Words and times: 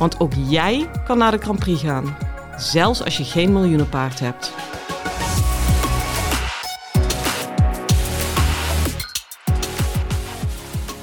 Want 0.00 0.20
ook 0.20 0.32
jij 0.34 0.90
kan 1.04 1.18
naar 1.18 1.30
de 1.30 1.38
Grand 1.38 1.58
Prix 1.58 1.80
gaan, 1.82 2.16
zelfs 2.56 3.04
als 3.04 3.16
je 3.16 3.24
geen 3.24 3.52
miljoenenpaard 3.52 4.20
hebt. 4.20 4.54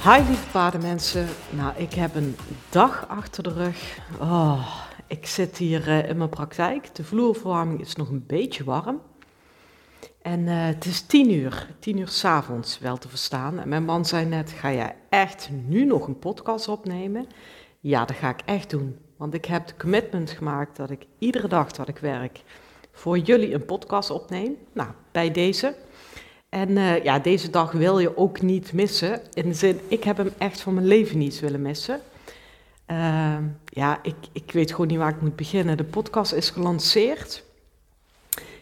Hi 0.03 0.27
lieve 0.27 0.47
paardenmensen. 0.51 1.27
Nou, 1.49 1.75
ik 1.75 1.93
heb 1.93 2.15
een 2.15 2.35
dag 2.69 3.07
achter 3.07 3.43
de 3.43 3.53
rug. 3.53 3.99
Oh, 4.19 4.67
ik 5.07 5.25
zit 5.25 5.57
hier 5.57 5.87
uh, 5.87 6.09
in 6.09 6.17
mijn 6.17 6.29
praktijk. 6.29 6.95
De 6.95 7.03
vloerverwarming 7.03 7.81
is 7.81 7.95
nog 7.95 8.09
een 8.09 8.25
beetje 8.27 8.63
warm. 8.63 9.01
En 10.21 10.39
uh, 10.39 10.65
het 10.65 10.85
is 10.85 11.01
tien 11.01 11.31
uur, 11.31 11.67
tien 11.79 11.97
uur 11.97 12.07
s'avonds 12.07 12.79
wel 12.79 12.97
te 12.97 13.09
verstaan. 13.09 13.59
En 13.59 13.69
mijn 13.69 13.85
man 13.85 14.05
zei 14.05 14.25
net, 14.25 14.51
ga 14.51 14.71
jij 14.71 14.95
echt 15.09 15.49
nu 15.67 15.85
nog 15.85 16.07
een 16.07 16.19
podcast 16.19 16.67
opnemen? 16.67 17.27
Ja, 17.79 18.05
dat 18.05 18.15
ga 18.15 18.29
ik 18.29 18.41
echt 18.45 18.69
doen. 18.69 18.97
Want 19.17 19.33
ik 19.33 19.45
heb 19.45 19.67
de 19.67 19.77
commitment 19.77 20.31
gemaakt 20.31 20.77
dat 20.77 20.89
ik 20.89 21.05
iedere 21.19 21.47
dag 21.47 21.71
dat 21.71 21.87
ik 21.87 21.97
werk 21.97 22.41
voor 22.91 23.17
jullie 23.17 23.53
een 23.53 23.65
podcast 23.65 24.09
opneem. 24.09 24.57
Nou, 24.73 24.89
bij 25.11 25.31
deze. 25.31 25.75
En 26.49 26.69
uh, 26.69 27.03
ja, 27.03 27.19
deze 27.19 27.49
dag 27.49 27.71
wil 27.71 27.99
je 27.99 28.17
ook 28.17 28.41
niet 28.41 28.73
missen. 28.73 29.21
In 29.33 29.47
de 29.47 29.53
zin, 29.53 29.79
ik 29.87 30.03
heb 30.03 30.17
hem 30.17 30.31
echt 30.37 30.61
van 30.61 30.73
mijn 30.73 30.87
leven 30.87 31.17
niet 31.17 31.39
willen 31.39 31.61
missen. 31.61 31.99
Uh, 32.87 33.37
ja, 33.65 33.99
ik, 34.03 34.15
ik 34.31 34.51
weet 34.51 34.71
gewoon 34.71 34.87
niet 34.87 34.97
waar 34.97 35.13
ik 35.13 35.21
moet 35.21 35.35
beginnen. 35.35 35.77
De 35.77 35.83
podcast 35.83 36.33
is 36.33 36.49
gelanceerd. 36.49 37.43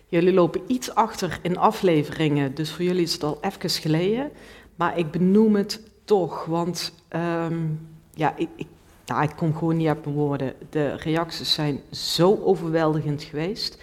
Jullie 0.08 0.34
lopen 0.34 0.62
iets 0.68 0.96
achter 0.96 1.40
in 1.42 1.58
afleveringen, 1.58 2.56
dus 2.56 2.72
voor 2.72 2.86
jullie 2.86 3.04
is 3.04 3.14
het 3.14 3.24
al 3.24 3.38
even 3.42 3.70
geleden. 3.70 4.32
Maar 4.76 4.98
ik 4.98 5.12
benoem 5.12 5.56
het 5.56 5.82
toch, 6.04 6.46
want 6.46 6.94
um, 7.10 7.88
ja, 8.14 8.34
ik, 8.38 8.68
nou, 9.06 9.24
ik 9.24 9.36
kom 9.36 9.54
gewoon 9.54 9.78
niet 9.78 10.04
mijn 10.04 10.16
woorden. 10.16 10.54
De 10.70 10.96
reacties 10.96 11.54
zijn 11.54 11.82
zo 11.92 12.40
overweldigend 12.44 13.24
geweest. 13.24 13.78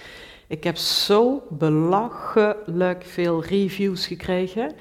Ik 0.46 0.64
heb 0.64 0.76
zo 0.76 1.42
belachelijk 1.48 3.04
veel 3.04 3.44
reviews 3.44 4.06
gekregen, 4.06 4.72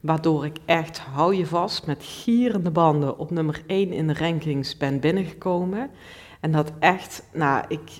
waardoor 0.00 0.44
ik 0.44 0.56
echt, 0.64 0.98
hou 0.98 1.34
je 1.34 1.46
vast, 1.46 1.86
met 1.86 2.04
gierende 2.04 2.70
banden 2.70 3.18
op 3.18 3.30
nummer 3.30 3.62
1 3.66 3.92
in 3.92 4.06
de 4.06 4.14
rankings 4.14 4.76
ben 4.76 5.00
binnengekomen. 5.00 5.90
En 6.40 6.52
dat 6.52 6.72
echt, 6.78 7.22
nou, 7.32 7.64
ik, 7.68 7.90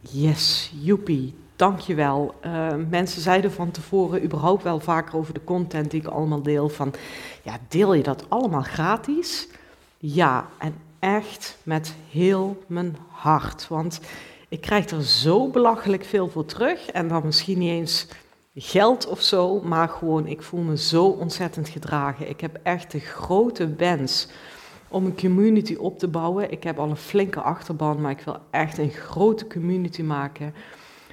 yes, 0.00 0.72
joepie, 0.80 1.34
dankjewel. 1.56 2.34
Uh, 2.46 2.74
mensen 2.90 3.22
zeiden 3.22 3.52
van 3.52 3.70
tevoren 3.70 4.24
überhaupt 4.24 4.62
wel 4.62 4.80
vaker 4.80 5.16
over 5.16 5.34
de 5.34 5.44
content 5.44 5.90
die 5.90 6.00
ik 6.00 6.06
allemaal 6.06 6.42
deel 6.42 6.68
van, 6.68 6.94
ja, 7.42 7.58
deel 7.68 7.94
je 7.94 8.02
dat 8.02 8.24
allemaal 8.28 8.62
gratis? 8.62 9.48
Ja, 9.98 10.48
en 10.58 10.74
echt 10.98 11.58
met 11.62 11.94
heel 12.10 12.62
mijn 12.66 12.96
hart, 13.08 13.68
want 13.68 14.00
ik 14.48 14.60
krijg 14.60 14.90
er 14.90 15.02
zo 15.02 15.48
belachelijk 15.48 16.04
veel 16.04 16.28
voor 16.28 16.44
terug 16.44 16.90
en 16.90 17.08
dan 17.08 17.24
misschien 17.24 17.58
niet 17.58 17.70
eens 17.70 18.06
geld 18.54 19.06
of 19.06 19.22
zo, 19.22 19.60
maar 19.60 19.88
gewoon 19.88 20.26
ik 20.26 20.42
voel 20.42 20.60
me 20.60 20.76
zo 20.76 21.04
ontzettend 21.04 21.68
gedragen. 21.68 22.28
Ik 22.28 22.40
heb 22.40 22.58
echt 22.62 22.90
de 22.90 23.00
grote 23.00 23.74
wens 23.74 24.28
om 24.88 25.04
een 25.04 25.16
community 25.16 25.74
op 25.74 25.98
te 25.98 26.08
bouwen. 26.08 26.50
Ik 26.50 26.62
heb 26.62 26.78
al 26.78 26.90
een 26.90 26.96
flinke 26.96 27.40
achterban, 27.40 28.00
maar 28.00 28.10
ik 28.10 28.20
wil 28.24 28.38
echt 28.50 28.78
een 28.78 28.90
grote 28.90 29.46
community 29.46 30.02
maken 30.02 30.54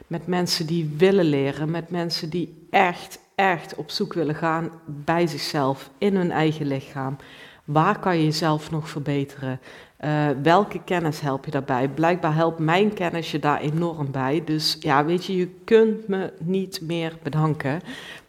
met 0.08 0.28
mensen 0.28 0.66
die 0.66 0.94
willen 0.98 1.26
leren, 1.26 1.72
met 1.72 1.90
mensen 1.90 2.30
die 2.30 2.68
echt, 2.70 3.20
echt 3.36 3.76
op 3.76 3.92
zoek 3.92 4.14
willen 4.14 4.36
gaan 4.36 4.72
bij 4.86 5.28
zichzelf, 5.28 5.90
in 5.98 6.16
hun 6.16 6.32
eigen 6.32 6.66
lichaam. 6.66 7.18
Waar 7.66 8.00
kan 8.00 8.18
je 8.18 8.24
jezelf 8.24 8.72
nog 8.72 8.90
verbeteren? 8.90 9.60
Uh, 10.06 10.28
welke 10.44 10.84
kennis 10.84 11.20
help 11.20 11.46
je 11.46 11.52
daarbij? 11.52 11.90
Blijkbaar 11.90 12.36
helpt 12.36 12.60
mijn 12.60 12.94
kennis 12.94 13.32
je 13.32 13.40
daar 13.40 13.60
enorm 13.60 14.12
bij. 14.12 14.42
Dus 14.46 14.78
ja, 14.80 15.06
weet 15.06 15.26
je, 15.26 15.36
je 15.36 15.50
kunt 15.64 16.08
me 16.08 16.34
niet 16.40 16.82
meer 16.82 17.18
bedanken 17.24 17.82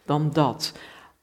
dan 0.04 0.30
dat. 0.32 0.72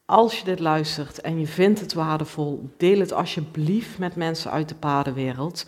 Als 0.05 0.39
je 0.39 0.45
dit 0.45 0.59
luistert 0.59 1.21
en 1.21 1.39
je 1.39 1.47
vindt 1.47 1.79
het 1.79 1.93
waardevol, 1.93 2.69
deel 2.77 2.99
het 2.99 3.13
alsjeblieft 3.13 3.97
met 3.97 4.15
mensen 4.15 4.51
uit 4.51 4.69
de 4.69 4.75
paardenwereld, 4.75 5.65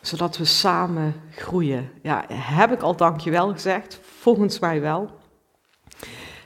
zodat 0.00 0.36
we 0.36 0.44
samen 0.44 1.14
groeien. 1.30 1.90
Ja, 2.02 2.24
heb 2.32 2.72
ik 2.72 2.82
al 2.82 2.96
dankjewel 2.96 3.52
gezegd? 3.52 4.00
Volgens 4.02 4.58
mij 4.58 4.80
wel. 4.80 5.10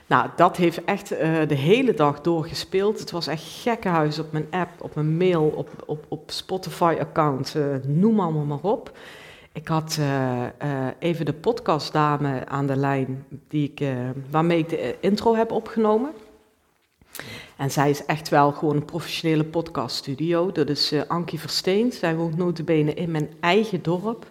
Nou, 0.07 0.29
dat 0.35 0.57
heeft 0.57 0.83
echt 0.83 1.11
uh, 1.11 1.19
de 1.47 1.55
hele 1.55 1.93
dag 1.93 2.21
doorgespeeld. 2.21 2.99
Het 2.99 3.11
was 3.11 3.27
echt 3.27 3.43
gekkenhuis 3.45 4.19
op 4.19 4.31
mijn 4.31 4.47
app, 4.49 4.69
op 4.81 4.95
mijn 4.95 5.17
mail, 5.17 5.43
op, 5.55 5.69
op, 5.85 6.05
op 6.07 6.31
Spotify-account, 6.31 7.53
uh, 7.57 7.65
noem 7.83 8.19
allemaal 8.19 8.45
maar 8.45 8.71
op. 8.71 8.97
Ik 9.51 9.67
had 9.67 9.97
uh, 9.99 10.43
even 10.99 11.25
de 11.25 11.33
podcastdame 11.33 12.45
aan 12.45 12.67
de 12.67 12.75
lijn 12.75 13.25
die 13.47 13.73
ik, 13.75 13.87
waarmee 14.29 14.57
ik 14.57 14.69
de 14.69 14.95
intro 14.99 15.35
heb 15.35 15.51
opgenomen. 15.51 16.11
En 17.55 17.71
zij 17.71 17.89
is 17.89 18.05
echt 18.05 18.29
wel 18.29 18.51
gewoon 18.51 18.75
een 18.75 18.85
professionele 18.85 19.43
podcaststudio. 19.43 20.51
Dat 20.51 20.69
is 20.69 20.93
Ankie 21.07 21.39
Versteend. 21.39 21.93
Zij 21.93 22.15
woont 22.15 22.37
notabene 22.37 22.93
in 22.93 23.11
mijn 23.11 23.29
eigen 23.39 23.83
dorp. 23.83 24.29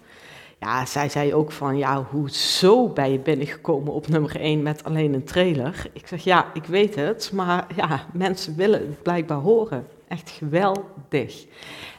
Ja, 0.61 0.87
zij 0.87 1.09
zei 1.09 1.35
ook 1.35 1.53
van, 1.53 1.77
ja, 1.77 2.03
hoezo 2.03 2.89
ben 2.89 3.13
je 3.13 3.19
binnengekomen 3.19 3.93
op 3.93 4.09
nummer 4.09 4.41
1 4.41 4.63
met 4.63 4.85
alleen 4.85 5.15
een 5.15 5.25
trailer? 5.25 5.91
Ik 5.93 6.07
zeg, 6.07 6.25
ja, 6.25 6.51
ik 6.55 6.65
weet 6.65 6.95
het, 6.95 7.31
maar 7.33 7.67
ja, 7.77 8.07
mensen 8.13 8.57
willen 8.57 8.81
het 8.81 9.03
blijkbaar 9.03 9.39
horen. 9.39 9.87
Echt 10.09 10.31
geweldig. 10.31 11.47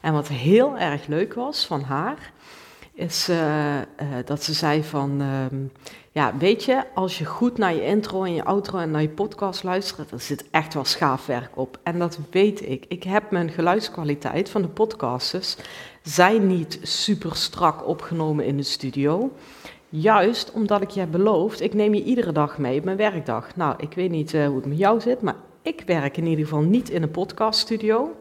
En 0.02 0.14
wat 0.14 0.28
heel 0.28 0.78
erg 0.78 1.08
leuk 1.08 1.34
was 1.34 1.66
van 1.66 1.82
haar, 1.82 2.32
is 2.94 3.30
uh, 3.30 3.76
uh, 3.76 3.82
dat 4.26 4.44
ze 4.44 4.54
zei 4.54 4.84
van, 4.84 5.22
uh, 5.22 5.60
ja, 6.12 6.38
weet 6.38 6.64
je, 6.64 6.84
als 6.94 7.18
je 7.18 7.26
goed 7.26 7.58
naar 7.58 7.74
je 7.74 7.86
intro 7.86 8.24
en 8.24 8.34
je 8.34 8.44
outro 8.44 8.78
en 8.78 8.92
naar 8.92 9.02
je 9.02 9.10
podcast 9.10 9.64
luistert, 9.64 10.10
dan 10.10 10.20
zit 10.20 10.46
echt 10.52 10.74
wel 10.74 10.86
schaafwerk 10.86 11.50
op. 11.54 11.80
En 11.84 12.00
dat 12.00 12.20
weet 12.32 12.70
ik. 12.70 12.86
Ik 12.88 13.04
heb 13.04 13.32
mijn 13.32 13.50
geluidskwaliteit 13.50 14.50
van 14.50 14.62
de 14.62 14.68
podcasters 14.68 15.58
zijn 16.08 16.48
niet 16.48 16.80
super 16.82 17.36
strak 17.36 17.88
opgenomen 17.88 18.46
in 18.46 18.58
de 18.58 18.64
studio. 18.64 19.32
Juist 19.90 20.52
omdat 20.52 20.82
ik 20.82 20.90
je 20.90 21.08
beloofd, 21.08 21.62
ik 21.62 21.74
neem 21.74 21.94
je 21.94 22.04
iedere 22.04 22.32
dag 22.32 22.58
mee 22.58 22.78
op 22.78 22.84
mijn 22.84 22.98
werkdag. 22.98 23.56
Nou, 23.56 23.76
ik 23.78 23.94
weet 23.94 24.10
niet 24.10 24.34
uh, 24.34 24.48
hoe 24.48 24.56
het 24.56 24.66
met 24.66 24.78
jou 24.78 25.02
zit, 25.02 25.22
maar 25.22 25.36
ik 25.62 25.84
werk 25.86 26.18
in 26.18 26.26
ieder 26.26 26.46
geval 26.46 26.62
niet 26.62 26.90
in 26.90 27.04
een 27.04 27.12
podcaststudio. 27.12 28.16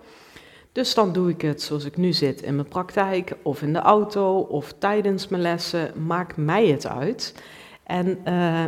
Dus 0.73 0.95
dan 0.95 1.13
doe 1.13 1.31
ik 1.31 1.41
het 1.43 1.63
zoals 1.63 1.85
ik 1.85 1.97
nu 1.97 2.13
zit 2.13 2.43
in 2.43 2.55
mijn 2.55 2.69
praktijk 2.69 3.33
of 3.43 3.63
in 3.63 3.73
de 3.73 3.79
auto 3.79 4.39
of 4.39 4.75
tijdens 4.79 5.29
mijn 5.29 5.43
lessen. 5.43 6.07
Maakt 6.07 6.37
mij 6.37 6.67
het 6.67 6.87
uit. 6.87 7.35
En 7.83 8.07
uh, 8.09 8.15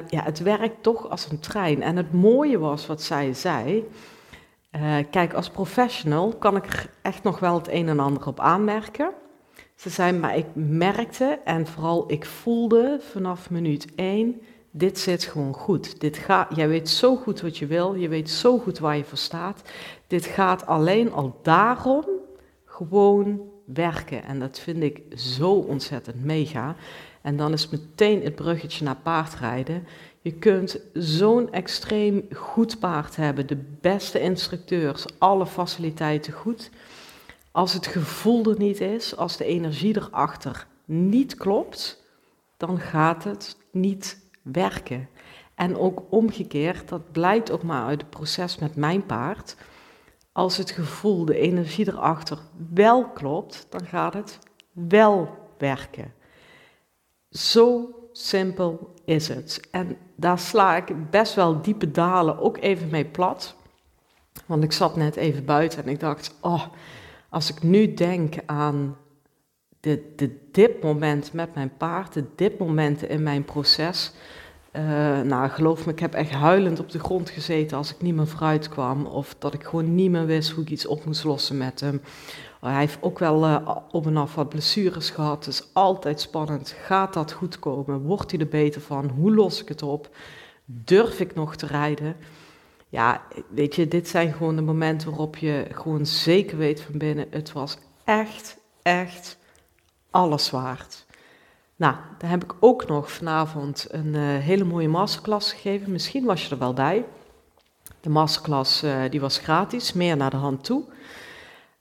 ja, 0.09 0.23
het 0.23 0.39
werkt 0.39 0.83
toch 0.83 1.11
als 1.11 1.31
een 1.31 1.39
trein. 1.39 1.83
En 1.83 1.97
het 1.97 2.13
mooie 2.13 2.59
was 2.59 2.87
wat 2.87 3.03
zij 3.03 3.35
zei. 3.35 3.85
Uh, 4.73 4.97
kijk, 5.11 5.33
als 5.33 5.51
professional 5.51 6.37
kan 6.37 6.57
ik 6.57 6.67
er 6.67 6.91
echt 7.03 7.23
nog 7.23 7.39
wel 7.39 7.55
het 7.55 7.69
een 7.69 7.89
en 7.89 8.01
ander 8.01 8.27
op 8.27 8.41
aanmerken. 8.41 9.11
Ze 9.75 9.91
zei, 9.91 10.19
maar 10.19 10.37
ik 10.37 10.47
merkte 10.55 11.41
en 11.45 11.67
vooral 11.67 12.13
ik 12.13 12.25
voelde 12.25 13.01
vanaf 13.13 13.51
minuut 13.51 13.95
één, 13.95 14.41
dit 14.71 14.99
zit 14.99 15.25
gewoon 15.25 15.55
goed. 15.55 16.01
Dit 16.01 16.17
gaat, 16.17 16.57
jij 16.57 16.69
weet 16.69 16.89
zo 16.89 17.17
goed 17.17 17.41
wat 17.41 17.59
je 17.59 17.67
wil, 17.67 17.95
je 17.95 18.09
weet 18.09 18.31
zo 18.31 18.59
goed 18.59 18.79
waar 18.79 18.97
je 18.97 19.05
voor 19.05 19.19
staat. 19.19 19.63
Dit 20.07 20.27
gaat 20.27 20.67
alleen 20.67 21.13
al 21.13 21.39
daarom 21.43 22.05
gewoon 22.65 23.41
werken. 23.65 24.25
En 24.25 24.39
dat 24.39 24.59
vind 24.59 24.83
ik 24.83 25.03
zo 25.19 25.51
ontzettend 25.51 26.25
mega. 26.25 26.77
En 27.23 27.37
dan 27.37 27.53
is 27.53 27.69
meteen 27.69 28.23
het 28.23 28.35
bruggetje 28.35 28.85
naar 28.85 28.97
paardrijden. 28.97 29.87
Je 30.21 30.33
kunt 30.33 30.81
zo'n 30.93 31.53
extreem 31.53 32.27
goed 32.35 32.79
paard 32.79 33.17
hebben, 33.17 33.47
de 33.47 33.65
beste 33.81 34.21
instructeurs, 34.21 35.05
alle 35.19 35.47
faciliteiten 35.47 36.33
goed. 36.33 36.71
Als 37.53 37.73
het 37.73 37.87
gevoel 37.87 38.45
er 38.45 38.59
niet 38.59 38.81
is, 38.81 39.17
als 39.17 39.37
de 39.37 39.45
energie 39.45 39.97
erachter 39.97 40.67
niet 40.85 41.35
klopt, 41.35 42.05
dan 42.57 42.79
gaat 42.79 43.25
het 43.25 43.57
niet 43.73 44.31
werken. 44.43 45.09
En 45.55 45.77
ook 45.77 46.03
omgekeerd, 46.11 46.89
dat 46.89 47.13
blijkt 47.13 47.51
ook 47.51 47.63
maar 47.63 47.85
uit 47.85 48.01
het 48.01 48.11
proces 48.11 48.59
met 48.59 48.77
mijn 48.77 49.07
paard. 49.07 49.57
Als 50.33 50.57
het 50.57 50.71
gevoel, 50.71 51.25
de 51.25 51.39
energie 51.39 51.89
erachter 51.89 52.39
wel 52.75 53.09
klopt, 53.09 53.67
dan 53.71 53.87
gaat 53.87 54.15
het 54.15 54.39
wel 54.73 55.37
werken. 55.59 56.15
Zo 57.31 57.98
simpel 58.19 58.95
is 59.05 59.29
het. 59.29 59.61
En 59.71 59.97
daar 60.17 60.39
sla 60.39 60.77
ik 60.77 61.11
best 61.11 61.35
wel 61.35 61.63
diepe 61.63 61.91
dalen 61.91 62.39
ook 62.39 62.59
even 62.59 62.89
mee 62.89 63.05
plat. 63.05 63.55
Want 64.47 64.65
ik 64.65 64.73
zat 64.73 64.97
net 64.97 65.17
even 65.17 65.45
buiten 65.45 65.85
en 65.85 65.91
ik 65.91 66.01
dacht, 66.01 66.35
oh, 66.41 66.65
als 67.29 67.51
ik 67.51 67.63
nu 67.63 67.95
denk 67.95 68.35
aan 68.47 68.97
de, 69.81 70.13
de 70.17 70.49
dipmomenten 70.53 71.37
met 71.37 71.55
mijn 71.55 71.77
paard, 71.77 72.13
de 72.13 72.25
dipmomenten 72.37 73.09
in 73.09 73.23
mijn 73.23 73.45
proces. 73.45 74.13
Uh, 74.79 75.21
nou, 75.21 75.49
geloof 75.49 75.87
me, 75.87 75.93
ik 75.93 75.99
heb 75.99 76.15
echt 76.15 76.31
huilend 76.31 76.81
op 76.81 76.91
de 76.91 76.99
grond 76.99 77.31
gezeten 77.31 77.77
als 77.77 77.95
ik 77.95 78.03
niet 78.03 78.15
meer 78.15 78.27
vooruit 78.27 78.69
kwam. 78.69 79.07
Of 79.07 79.37
dat 79.39 79.55
ik 79.55 79.65
gewoon 79.65 79.95
niet 79.95 80.11
meer 80.11 80.27
wist 80.27 80.51
hoe 80.51 80.63
ik 80.63 80.71
iets 80.71 80.87
op 80.87 81.05
moest 81.05 81.25
lossen 81.25 81.57
met 81.57 81.81
hem. 81.81 82.01
Oh, 82.61 82.71
hij 82.71 82.79
heeft 82.79 82.99
ook 83.01 83.19
wel 83.19 83.45
uh, 83.45 83.77
op 83.91 84.07
en 84.07 84.17
af 84.17 84.35
wat 84.35 84.49
blessures 84.49 85.11
gehad. 85.11 85.47
Is 85.47 85.69
altijd 85.73 86.21
spannend. 86.21 86.75
Gaat 86.85 87.15
dat 87.15 87.33
goed 87.33 87.59
komen? 87.59 88.01
Wordt 88.01 88.31
hij 88.31 88.41
er 88.41 88.49
beter 88.49 88.81
van? 88.81 89.09
Hoe 89.09 89.35
los 89.35 89.63
ik 89.63 89.69
het 89.69 89.83
op? 89.83 90.09
Durf 90.65 91.21
ik 91.21 91.35
nog 91.35 91.57
te 91.57 91.67
rijden? 91.67 92.17
Ja, 92.89 93.23
weet 93.49 93.75
je, 93.75 93.89
dit 93.89 94.09
zijn 94.09 94.33
gewoon 94.33 94.57
de 94.57 94.63
momenten 94.63 95.09
waarop 95.09 95.37
je 95.37 95.67
gewoon 95.73 96.07
zeker 96.07 96.57
weet 96.59 96.81
van 96.81 96.99
binnen. 96.99 97.27
Het 97.31 97.53
was 97.53 97.79
echt, 98.05 98.59
echt 98.83 99.39
alles 100.11 100.51
waard. 100.51 101.07
Nou, 101.79 101.95
daar 102.19 102.31
heb 102.31 102.45
ik 102.45 102.55
ook 102.61 102.87
nog 102.87 103.13
vanavond 103.13 103.87
een 103.91 104.15
uh, 104.15 104.39
hele 104.39 104.65
mooie 104.65 104.89
masterclass 104.89 105.53
gegeven. 105.53 105.93
Misschien 105.93 106.25
was 106.25 106.45
je 106.45 106.51
er 106.51 106.59
wel 106.59 106.73
bij. 106.73 107.05
De 108.01 108.09
masterclass 108.09 108.85
uh, 108.85 109.03
die 109.11 109.21
was 109.21 109.39
gratis, 109.39 109.93
meer 109.93 110.17
naar 110.17 110.31
de 110.31 110.37
hand 110.37 110.65
toe. 110.65 110.85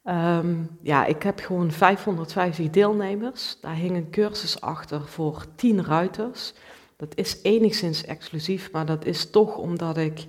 Um, 0.03 0.77
ja, 0.81 1.05
ik 1.05 1.23
heb 1.23 1.39
gewoon 1.39 1.71
550 1.71 2.69
deelnemers. 2.69 3.57
Daar 3.61 3.75
hing 3.75 3.95
een 3.95 4.09
cursus 4.09 4.61
achter 4.61 5.07
voor 5.07 5.45
10 5.55 5.85
ruiters. 5.85 6.53
Dat 6.97 7.15
is 7.15 7.39
enigszins 7.44 8.05
exclusief, 8.05 8.71
maar 8.71 8.85
dat 8.85 9.05
is 9.05 9.29
toch 9.29 9.55
omdat 9.55 9.97
ik 9.97 10.25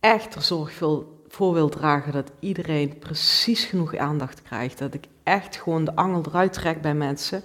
echt 0.00 0.34
er 0.34 0.42
zorg 0.42 0.74
voor 1.28 1.52
wil 1.52 1.68
dragen 1.68 2.12
dat 2.12 2.32
iedereen 2.40 2.98
precies 2.98 3.64
genoeg 3.64 3.96
aandacht 3.96 4.42
krijgt. 4.42 4.78
Dat 4.78 4.94
ik 4.94 5.04
echt 5.22 5.56
gewoon 5.56 5.84
de 5.84 5.96
angel 5.96 6.22
eruit 6.26 6.52
trek 6.52 6.80
bij 6.80 6.94
mensen. 6.94 7.42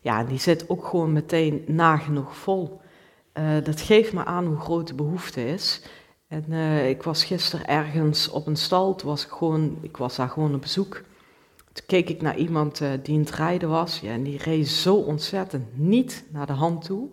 Ja, 0.00 0.24
die 0.24 0.38
zit 0.38 0.68
ook 0.68 0.86
gewoon 0.86 1.12
meteen 1.12 1.64
nagenoeg 1.66 2.36
vol. 2.36 2.80
Uh, 3.34 3.64
dat 3.64 3.80
geeft 3.80 4.12
me 4.12 4.24
aan 4.24 4.46
hoe 4.46 4.56
groot 4.60 4.86
de 4.86 4.94
behoefte 4.94 5.46
is. 5.46 5.82
En 6.28 6.44
uh, 6.48 6.88
ik 6.88 7.02
was 7.02 7.24
gisteren 7.24 7.66
ergens 7.66 8.28
op 8.28 8.46
een 8.46 8.56
stal, 8.56 8.94
toen 8.94 9.08
was 9.08 9.24
ik, 9.24 9.30
gewoon, 9.30 9.78
ik 9.80 9.96
was 9.96 10.16
daar 10.16 10.28
gewoon 10.28 10.54
op 10.54 10.60
bezoek. 10.60 11.02
Toen 11.72 11.86
keek 11.86 12.08
ik 12.08 12.22
naar 12.22 12.36
iemand 12.36 12.80
uh, 12.80 12.88
die 13.02 13.14
in 13.14 13.20
het 13.20 13.30
rijden 13.30 13.68
was, 13.68 14.00
ja, 14.00 14.12
en 14.12 14.22
die 14.22 14.38
reed 14.38 14.68
zo 14.68 14.94
ontzettend 14.94 15.78
niet 15.78 16.24
naar 16.32 16.46
de 16.46 16.52
hand 16.52 16.84
toe. 16.84 17.08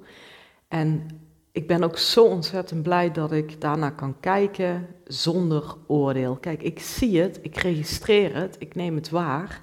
En 0.68 1.08
ik 1.52 1.68
ben 1.68 1.84
ook 1.84 1.98
zo 1.98 2.24
ontzettend 2.26 2.84
blij 2.84 3.12
dat 3.12 3.32
ik 3.32 3.62
daarna 3.62 3.90
kan 3.90 4.20
kijken 4.20 4.88
zonder 5.06 5.76
oordeel. 5.88 6.36
Kijk, 6.36 6.64
ik 6.64 6.80
zie 6.80 7.22
het, 7.22 7.40
ik 7.42 7.58
registreer 7.58 8.36
het, 8.36 8.56
ik 8.60 8.76
neem 8.76 8.96
het 8.96 9.10
waar, 9.10 9.62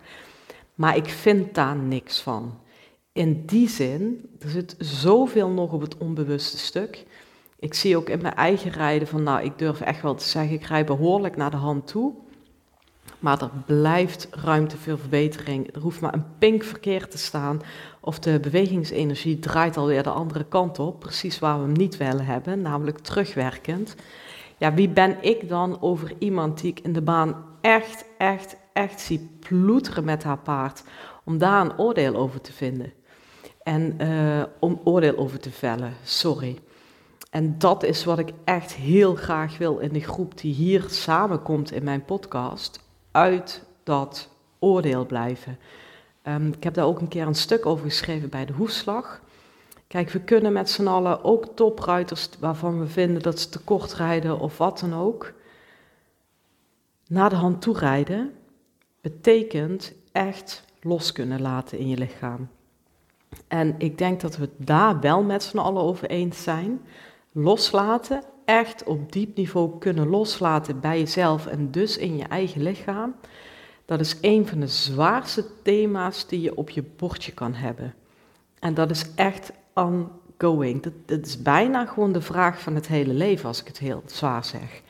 maar 0.74 0.96
ik 0.96 1.08
vind 1.08 1.54
daar 1.54 1.76
niks 1.76 2.20
van. 2.20 2.60
In 3.12 3.46
die 3.46 3.68
zin, 3.68 4.28
er 4.40 4.48
zit 4.48 4.74
zoveel 4.78 5.48
nog 5.48 5.72
op 5.72 5.80
het 5.80 5.98
onbewuste 5.98 6.58
stuk. 6.58 7.06
Ik 7.58 7.74
zie 7.74 7.96
ook 7.96 8.08
in 8.08 8.22
mijn 8.22 8.34
eigen 8.34 8.70
rijden 8.70 9.08
van, 9.08 9.22
nou, 9.22 9.44
ik 9.44 9.58
durf 9.58 9.80
echt 9.80 10.02
wel 10.02 10.14
te 10.14 10.24
zeggen, 10.24 10.54
ik 10.54 10.64
rij 10.64 10.84
behoorlijk 10.84 11.36
naar 11.36 11.50
de 11.50 11.56
hand 11.56 11.86
toe. 11.86 12.12
Maar 13.18 13.42
er 13.42 13.50
blijft 13.66 14.28
ruimte 14.30 14.76
voor 14.76 14.98
verbetering. 14.98 15.74
Er 15.74 15.80
hoeft 15.80 16.00
maar 16.00 16.14
een 16.14 16.38
pink 16.38 16.62
verkeerd 16.62 17.10
te 17.10 17.18
staan. 17.18 17.60
Of 18.00 18.18
de 18.18 18.40
bewegingsenergie 18.40 19.38
draait 19.38 19.76
alweer 19.76 20.02
de 20.02 20.10
andere 20.10 20.44
kant 20.44 20.78
op. 20.78 21.00
Precies 21.00 21.38
waar 21.38 21.58
we 21.58 21.64
hem 21.64 21.72
niet 21.72 21.96
willen 21.96 22.24
hebben, 22.24 22.62
namelijk 22.62 22.98
terugwerkend. 22.98 23.94
Ja, 24.56 24.74
wie 24.74 24.88
ben 24.88 25.16
ik 25.20 25.48
dan 25.48 25.82
over 25.82 26.12
iemand 26.18 26.60
die 26.60 26.70
ik 26.70 26.80
in 26.80 26.92
de 26.92 27.02
baan 27.02 27.44
echt, 27.60 28.04
echt, 28.18 28.56
echt 28.72 29.00
zie 29.00 29.30
ploeteren 29.40 30.04
met 30.04 30.22
haar 30.22 30.38
paard. 30.38 30.84
Om 31.24 31.38
daar 31.38 31.60
een 31.60 31.78
oordeel 31.78 32.16
over 32.16 32.40
te 32.40 32.52
vinden. 32.52 32.92
En 33.62 34.02
uh, 34.02 34.42
om 34.58 34.80
oordeel 34.84 35.16
over 35.16 35.38
te 35.38 35.50
vellen, 35.50 35.94
sorry. 36.04 36.58
En 37.30 37.58
dat 37.58 37.82
is 37.82 38.04
wat 38.04 38.18
ik 38.18 38.32
echt 38.44 38.72
heel 38.72 39.14
graag 39.14 39.58
wil 39.58 39.78
in 39.78 39.92
de 39.92 40.00
groep 40.00 40.38
die 40.38 40.54
hier 40.54 40.84
samenkomt 40.88 41.72
in 41.72 41.84
mijn 41.84 42.04
podcast 42.04 42.80
uit 43.10 43.64
dat 43.82 44.28
oordeel 44.58 45.06
blijven. 45.06 45.58
Um, 46.24 46.52
ik 46.52 46.64
heb 46.64 46.74
daar 46.74 46.86
ook 46.86 47.00
een 47.00 47.08
keer 47.08 47.26
een 47.26 47.34
stuk 47.34 47.66
over 47.66 47.84
geschreven 47.84 48.28
bij 48.28 48.44
de 48.44 48.52
hoefslag. 48.52 49.20
Kijk, 49.86 50.10
we 50.10 50.20
kunnen 50.20 50.52
met 50.52 50.70
z'n 50.70 50.86
allen 50.86 51.24
ook 51.24 51.46
topruiters 51.56 52.28
waarvan 52.40 52.78
we 52.78 52.86
vinden 52.86 53.22
dat 53.22 53.40
ze 53.40 53.48
te 53.48 53.58
kort 53.58 53.94
rijden 53.94 54.38
of 54.38 54.58
wat 54.58 54.78
dan 54.78 54.94
ook, 54.94 55.32
naar 57.06 57.30
de 57.30 57.36
hand 57.36 57.62
toe 57.62 57.78
rijden, 57.78 58.32
betekent 59.00 59.92
echt 60.12 60.64
los 60.80 61.12
kunnen 61.12 61.40
laten 61.40 61.78
in 61.78 61.88
je 61.88 61.96
lichaam. 61.96 62.48
En 63.48 63.74
ik 63.78 63.98
denk 63.98 64.20
dat 64.20 64.36
we 64.36 64.48
daar 64.56 65.00
wel 65.00 65.22
met 65.22 65.42
z'n 65.42 65.58
allen 65.58 65.82
over 65.82 66.10
eens 66.10 66.42
zijn. 66.42 66.80
Loslaten 67.32 68.22
echt 68.44 68.84
op 68.84 69.12
diep 69.12 69.36
niveau 69.36 69.78
kunnen 69.78 70.08
loslaten 70.08 70.80
bij 70.80 70.98
jezelf 70.98 71.46
en 71.46 71.70
dus 71.70 71.96
in 71.96 72.16
je 72.16 72.24
eigen 72.24 72.62
lichaam, 72.62 73.14
dat 73.84 74.00
is 74.00 74.16
een 74.20 74.46
van 74.46 74.60
de 74.60 74.66
zwaarste 74.66 75.44
thema's 75.62 76.26
die 76.26 76.40
je 76.40 76.56
op 76.56 76.70
je 76.70 76.84
bordje 76.96 77.32
kan 77.32 77.54
hebben. 77.54 77.94
En 78.58 78.74
dat 78.74 78.90
is 78.90 79.14
echt 79.14 79.52
ongoing. 79.74 80.82
Dat, 81.06 81.26
is 81.26 81.42
bijna 81.42 81.86
gewoon 81.86 82.12
de 82.12 82.20
vraag 82.20 82.60
van 82.60 82.74
het 82.74 82.86
hele 82.86 83.12
leven, 83.12 83.48
als 83.48 83.60
ik 83.60 83.66
het 83.66 83.78
heel 83.78 84.02
zwaar 84.06 84.44
zeg. 84.44 84.82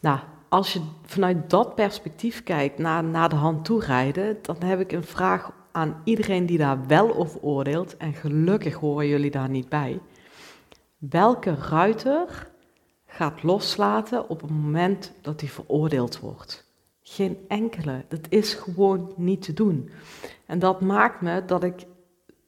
Nou, 0.00 0.18
als 0.48 0.72
je 0.72 0.80
vanuit 1.04 1.50
dat 1.50 1.74
perspectief 1.74 2.42
kijkt 2.42 2.78
naar, 2.78 3.04
naar 3.04 3.28
de 3.28 3.36
hand 3.36 3.64
toe 3.64 3.80
rijden, 3.80 4.38
dan 4.42 4.56
heb 4.64 4.80
ik 4.80 4.92
een 4.92 5.04
vraag 5.04 5.52
aan 5.72 6.00
iedereen 6.04 6.46
die 6.46 6.58
daar 6.58 6.86
wel 6.86 7.14
over 7.14 7.40
oordeelt. 7.40 7.96
En 7.96 8.12
gelukkig 8.12 8.74
horen 8.74 9.08
jullie 9.08 9.30
daar 9.30 9.48
niet 9.48 9.68
bij. 9.68 10.00
Welke 10.98 11.54
ruiter 11.54 12.50
gaat 13.06 13.42
loslaten 13.42 14.28
op 14.28 14.40
het 14.40 14.50
moment 14.50 15.12
dat 15.20 15.40
hij 15.40 15.50
veroordeeld 15.50 16.20
wordt? 16.20 16.70
Geen 17.02 17.38
enkele. 17.48 18.04
Dat 18.08 18.26
is 18.28 18.54
gewoon 18.54 19.12
niet 19.16 19.42
te 19.42 19.52
doen. 19.52 19.90
En 20.46 20.58
dat 20.58 20.80
maakt 20.80 21.20
me 21.20 21.44
dat 21.44 21.64
ik 21.64 21.86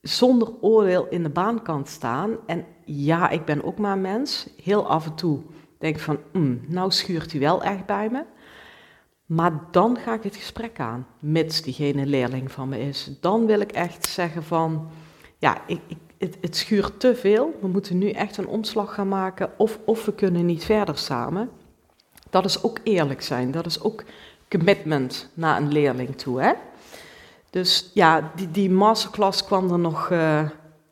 zonder 0.01 0.49
oordeel 0.61 1.07
in 1.09 1.23
de 1.23 1.31
baan 1.31 1.63
kan 1.63 1.87
staan. 1.87 2.37
En 2.47 2.65
ja, 2.85 3.31
ik 3.31 3.45
ben 3.45 3.65
ook 3.65 3.79
maar 3.79 3.99
mens. 3.99 4.49
Heel 4.63 4.87
af 4.87 5.07
en 5.07 5.15
toe 5.15 5.43
denk 5.79 5.97
ik 5.97 6.03
van, 6.03 6.19
mm, 6.33 6.61
nou 6.67 6.91
schuurt 6.91 7.31
hij 7.31 7.41
wel 7.41 7.63
echt 7.63 7.87
bij 7.87 8.09
me. 8.11 8.25
Maar 9.27 9.53
dan 9.71 9.97
ga 9.97 10.15
ik 10.15 10.23
het 10.23 10.37
gesprek 10.37 10.81
aan, 10.81 11.07
mits 11.19 11.63
diegene 11.63 12.07
leerling 12.07 12.53
van 12.53 12.69
me 12.69 12.81
is. 12.81 13.11
Dan 13.21 13.47
wil 13.47 13.61
ik 13.61 13.73
echt 13.73 14.07
zeggen 14.07 14.43
van, 14.43 14.89
ja, 15.39 15.63
ik, 15.67 15.81
ik 15.87 15.97
het, 16.19 16.37
het, 16.41 16.57
schuurt 16.57 17.01
te 17.01 17.15
veel. 17.15 17.59
We 17.61 17.69
moeten 17.69 17.99
nu 17.99 18.11
echt 18.11 18.37
een 18.37 18.47
omslag 18.47 18.95
gaan 18.95 19.09
maken. 19.09 19.51
Of, 19.57 19.79
of 19.85 20.05
we 20.05 20.15
kunnen 20.15 20.47
niet 20.47 20.65
verder 20.65 20.99
samen. 20.99 21.51
Dat 22.31 22.45
is 22.45 22.63
ook 22.63 22.79
eerlijk 22.83 23.23
zijn. 23.23 23.51
Dat 23.51 23.67
is 23.67 23.83
ook 23.83 24.05
commitment 24.49 25.31
naar 25.35 25.61
een 25.61 25.73
leerling 25.73 26.17
toe. 26.17 26.43
Hè? 26.43 26.53
Dus 27.51 27.91
ja, 27.95 28.31
die, 28.35 28.51
die 28.51 28.71
masterclass 28.71 29.45
kwam 29.45 29.71
er 29.71 29.79
nog 29.79 30.11
uh, 30.11 30.49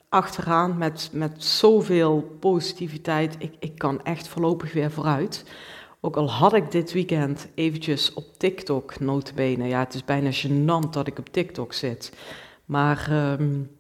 achteraan 0.09 0.79
met, 0.79 1.11
met 1.13 1.45
zoveel 1.45 2.37
positiviteit. 2.41 3.35
Ik, 3.39 3.55
ik 3.59 3.79
kan 3.79 4.05
echt 4.05 4.29
voorlopig 4.29 4.73
weer 4.73 4.91
vooruit. 4.91 5.45
Ook 6.05 6.17
al 6.17 6.31
had 6.31 6.55
ik 6.55 6.71
dit 6.71 6.93
weekend 6.93 7.49
eventjes 7.55 8.13
op 8.15 8.25
TikTok 8.37 9.01
notabene. 9.01 9.69
Ja, 9.69 9.79
het 9.79 9.95
is 9.95 10.05
bijna 10.05 10.31
gênant 10.33 10.91
dat 10.91 11.07
ik 11.07 11.19
op 11.19 11.29
TikTok 11.29 11.73
zit. 11.73 12.13
Maar... 12.65 13.09
Um, 13.41 13.71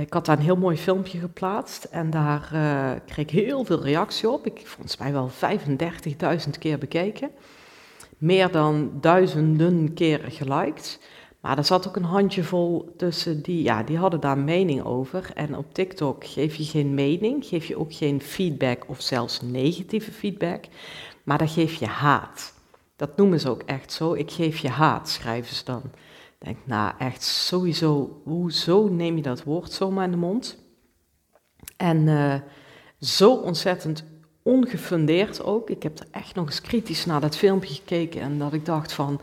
ik 0.00 0.12
had 0.12 0.26
daar 0.26 0.36
een 0.36 0.44
heel 0.44 0.56
mooi 0.56 0.76
filmpje 0.76 1.18
geplaatst 1.18 1.84
en 1.84 2.10
daar 2.10 2.50
uh, 2.54 2.90
kreeg 3.06 3.26
ik 3.26 3.30
heel 3.30 3.64
veel 3.64 3.82
reactie 3.82 4.30
op. 4.30 4.46
Ik 4.46 4.60
volgens 4.64 4.96
mij 4.96 5.12
wel 5.12 5.30
35.000 6.44 6.50
keer 6.58 6.78
bekeken. 6.78 7.30
Meer 8.18 8.50
dan 8.50 8.90
duizenden 9.00 9.94
keren 9.94 10.30
geliked. 10.30 11.00
Maar 11.40 11.58
er 11.58 11.64
zat 11.64 11.88
ook 11.88 11.96
een 11.96 12.04
handjevol 12.04 12.94
tussen 12.96 13.42
die, 13.42 13.62
ja, 13.62 13.82
die 13.82 13.96
hadden 13.96 14.20
daar 14.20 14.38
mening 14.38 14.82
over. 14.82 15.30
En 15.34 15.56
op 15.56 15.74
TikTok 15.74 16.24
geef 16.26 16.54
je 16.54 16.64
geen 16.64 16.94
mening, 16.94 17.44
geef 17.44 17.64
je 17.64 17.78
ook 17.78 17.94
geen 17.94 18.20
feedback 18.20 18.88
of 18.88 19.00
zelfs 19.00 19.40
negatieve 19.40 20.12
feedback. 20.12 20.64
Maar 21.22 21.38
dan 21.38 21.48
geef 21.48 21.74
je 21.74 21.86
haat. 21.86 22.54
Dat 22.96 23.16
noemen 23.16 23.40
ze 23.40 23.50
ook 23.50 23.62
echt 23.62 23.92
zo. 23.92 24.14
Ik 24.14 24.30
geef 24.30 24.58
je 24.58 24.68
haat, 24.68 25.08
schrijven 25.08 25.54
ze 25.54 25.64
dan 25.64 25.82
denk, 26.44 26.56
nou 26.64 26.92
echt 26.98 27.22
sowieso, 27.22 28.20
hoezo 28.24 28.88
neem 28.88 29.16
je 29.16 29.22
dat 29.22 29.42
woord 29.42 29.72
zomaar 29.72 30.04
in 30.04 30.10
de 30.10 30.16
mond? 30.16 30.58
En 31.76 32.06
uh, 32.06 32.34
zo 33.00 33.34
ontzettend 33.34 34.04
ongefundeerd 34.42 35.44
ook. 35.44 35.70
Ik 35.70 35.82
heb 35.82 35.98
er 35.98 36.06
echt 36.10 36.34
nog 36.34 36.46
eens 36.46 36.60
kritisch 36.60 37.06
naar 37.06 37.20
dat 37.20 37.36
filmpje 37.36 37.74
gekeken 37.74 38.20
en 38.20 38.38
dat 38.38 38.52
ik 38.52 38.64
dacht 38.64 38.92
van, 38.92 39.20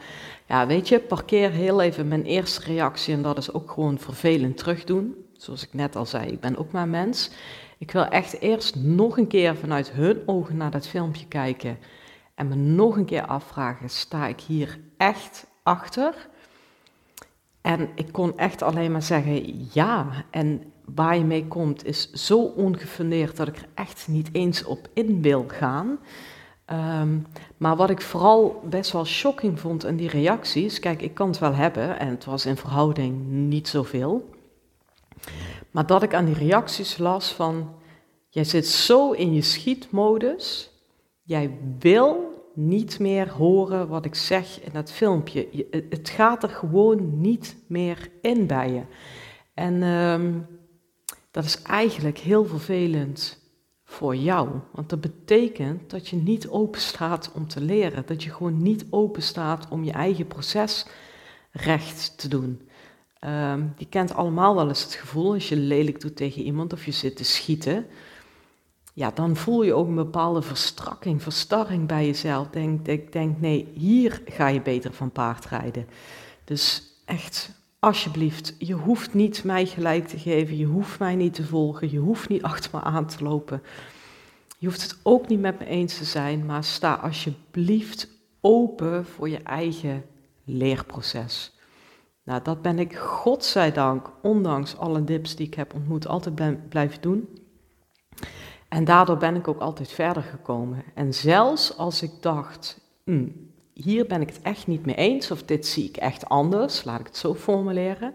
ja 0.47 0.67
weet 0.67 0.87
je, 0.87 0.99
parkeer 0.99 1.51
heel 1.51 1.81
even 1.81 2.07
mijn 2.07 2.23
eerste 2.23 2.61
reactie 2.61 3.13
en 3.13 3.21
dat 3.21 3.37
is 3.37 3.53
ook 3.53 3.71
gewoon 3.71 3.99
vervelend 3.99 4.57
terugdoen. 4.57 5.15
Zoals 5.33 5.63
ik 5.63 5.73
net 5.73 5.95
al 5.95 6.05
zei, 6.05 6.31
ik 6.31 6.39
ben 6.39 6.57
ook 6.57 6.71
maar 6.71 6.87
mens. 6.87 7.31
Ik 7.79 7.91
wil 7.91 8.05
echt 8.05 8.39
eerst 8.39 8.75
nog 8.75 9.17
een 9.17 9.27
keer 9.27 9.55
vanuit 9.55 9.91
hun 9.91 10.21
ogen 10.25 10.57
naar 10.57 10.71
dat 10.71 10.87
filmpje 10.87 11.27
kijken 11.27 11.77
en 12.35 12.47
me 12.47 12.55
nog 12.55 12.97
een 12.97 13.05
keer 13.05 13.25
afvragen: 13.25 13.89
sta 13.89 14.27
ik 14.27 14.41
hier 14.41 14.79
echt 14.97 15.47
achter? 15.63 16.29
En 17.61 17.89
ik 17.95 18.11
kon 18.11 18.37
echt 18.37 18.61
alleen 18.61 18.91
maar 18.91 19.03
zeggen 19.03 19.67
ja. 19.73 20.07
En 20.29 20.71
waar 20.85 21.17
je 21.17 21.23
mee 21.23 21.47
komt 21.47 21.85
is 21.85 22.11
zo 22.11 22.39
ongefundeerd 22.39 23.37
dat 23.37 23.47
ik 23.47 23.57
er 23.57 23.67
echt 23.73 24.07
niet 24.07 24.29
eens 24.31 24.63
op 24.63 24.89
in 24.93 25.21
wil 25.21 25.45
gaan. 25.47 25.99
Ehm, 26.65 27.17
maar 27.57 27.75
wat 27.75 27.89
ik 27.89 28.01
vooral 28.01 28.61
best 28.69 28.91
wel 28.91 29.05
shocking 29.05 29.59
vond 29.59 29.85
in 29.85 29.95
die 29.95 30.09
reacties, 30.09 30.79
kijk, 30.79 31.01
ik 31.01 31.13
kan 31.13 31.27
het 31.27 31.39
wel 31.39 31.53
hebben 31.53 31.99
en 31.99 32.07
het 32.07 32.25
was 32.25 32.45
in 32.45 32.57
verhouding 32.57 33.27
niet 33.27 33.67
zoveel. 33.67 34.29
Maar 35.71 35.85
dat 35.85 36.03
ik 36.03 36.13
aan 36.13 36.25
die 36.25 36.33
reacties 36.33 36.97
las 36.97 37.31
van, 37.31 37.75
jij 38.29 38.43
zit 38.43 38.67
zo 38.67 39.11
in 39.11 39.33
je 39.33 39.41
schietmodus, 39.41 40.71
jij 41.23 41.57
wil 41.79 42.29
niet 42.53 42.99
meer 42.99 43.29
horen 43.29 43.87
wat 43.87 44.05
ik 44.05 44.15
zeg 44.15 44.61
in 44.61 44.71
dat 44.73 44.91
filmpje. 44.91 45.67
Het 45.89 46.09
gaat 46.09 46.43
er 46.43 46.49
gewoon 46.49 47.21
niet 47.21 47.55
meer 47.67 48.09
in 48.21 48.47
bij 48.47 48.71
je. 48.71 48.81
En 49.53 49.83
ehm, 49.83 50.39
dat 51.31 51.43
is 51.43 51.61
eigenlijk 51.61 52.17
heel 52.17 52.45
vervelend 52.45 53.39
voor 53.83 54.15
jou. 54.15 54.49
Want 54.71 54.89
dat 54.89 55.01
betekent 55.01 55.89
dat 55.89 56.07
je 56.07 56.15
niet 56.15 56.47
open 56.47 56.81
staat 56.81 57.31
om 57.33 57.47
te 57.47 57.61
leren. 57.61 58.03
Dat 58.05 58.23
je 58.23 58.29
gewoon 58.29 58.61
niet 58.61 58.85
open 58.89 59.21
staat 59.21 59.67
om 59.69 59.83
je 59.83 59.91
eigen 59.91 60.27
proces 60.27 60.85
recht 61.51 62.17
te 62.17 62.27
doen. 62.27 62.68
Um, 63.25 63.73
je 63.77 63.85
kent 63.85 64.13
allemaal 64.13 64.55
wel 64.55 64.67
eens 64.67 64.83
het 64.83 64.93
gevoel 64.93 65.33
als 65.33 65.49
je 65.49 65.55
lelijk 65.55 66.01
doet 66.01 66.15
tegen 66.15 66.41
iemand 66.41 66.73
of 66.73 66.85
je 66.85 66.91
zit 66.91 67.15
te 67.15 67.23
schieten. 67.23 67.85
Ja, 68.93 69.11
dan 69.11 69.35
voel 69.35 69.63
je 69.63 69.73
ook 69.73 69.87
een 69.87 69.95
bepaalde 69.95 70.41
verstrakking, 70.41 71.23
verstarring 71.23 71.87
bij 71.87 72.05
jezelf. 72.05 72.47
Denk, 72.47 72.85
denk, 72.85 73.11
denk, 73.11 73.39
nee, 73.39 73.71
hier 73.73 74.21
ga 74.25 74.47
je 74.47 74.61
beter 74.61 74.93
van 74.93 75.11
paard 75.11 75.45
rijden. 75.45 75.87
Dus 76.43 76.93
echt, 77.05 77.51
alsjeblieft, 77.79 78.55
je 78.57 78.73
hoeft 78.73 79.13
niet 79.13 79.43
mij 79.43 79.65
gelijk 79.65 80.07
te 80.07 80.19
geven, 80.19 80.57
je 80.57 80.65
hoeft 80.65 80.99
mij 80.99 81.15
niet 81.15 81.33
te 81.33 81.45
volgen, 81.45 81.91
je 81.91 81.99
hoeft 81.99 82.29
niet 82.29 82.43
achter 82.43 82.71
me 82.73 82.81
aan 82.81 83.05
te 83.05 83.23
lopen. 83.23 83.61
Je 84.57 84.67
hoeft 84.67 84.81
het 84.81 84.97
ook 85.03 85.27
niet 85.27 85.39
met 85.39 85.59
me 85.59 85.65
eens 85.65 85.97
te 85.97 86.05
zijn, 86.05 86.45
maar 86.45 86.63
sta 86.63 86.93
alsjeblieft 86.93 88.07
open 88.41 89.05
voor 89.05 89.29
je 89.29 89.43
eigen 89.43 90.05
leerproces. 90.43 91.58
Nou, 92.29 92.41
dat 92.43 92.61
ben 92.61 92.79
ik, 92.79 92.95
godzijdank, 92.95 94.11
ondanks 94.21 94.77
alle 94.77 95.03
dips 95.03 95.35
die 95.35 95.47
ik 95.47 95.53
heb 95.53 95.73
ontmoet, 95.73 96.07
altijd 96.07 96.69
blijven 96.69 97.01
doen. 97.01 97.29
En 98.67 98.83
daardoor 98.83 99.17
ben 99.17 99.35
ik 99.35 99.47
ook 99.47 99.59
altijd 99.59 99.91
verder 99.91 100.23
gekomen. 100.23 100.83
En 100.93 101.13
zelfs 101.13 101.77
als 101.77 102.01
ik 102.01 102.11
dacht, 102.21 102.79
hm, 103.03 103.27
hier 103.73 104.07
ben 104.07 104.21
ik 104.21 104.27
het 104.27 104.41
echt 104.41 104.67
niet 104.67 104.85
mee 104.85 104.95
eens, 104.95 105.31
of 105.31 105.43
dit 105.43 105.67
zie 105.67 105.87
ik 105.87 105.97
echt 105.97 106.29
anders, 106.29 106.83
laat 106.83 106.99
ik 106.99 107.05
het 107.05 107.17
zo 107.17 107.35
formuleren, 107.35 108.13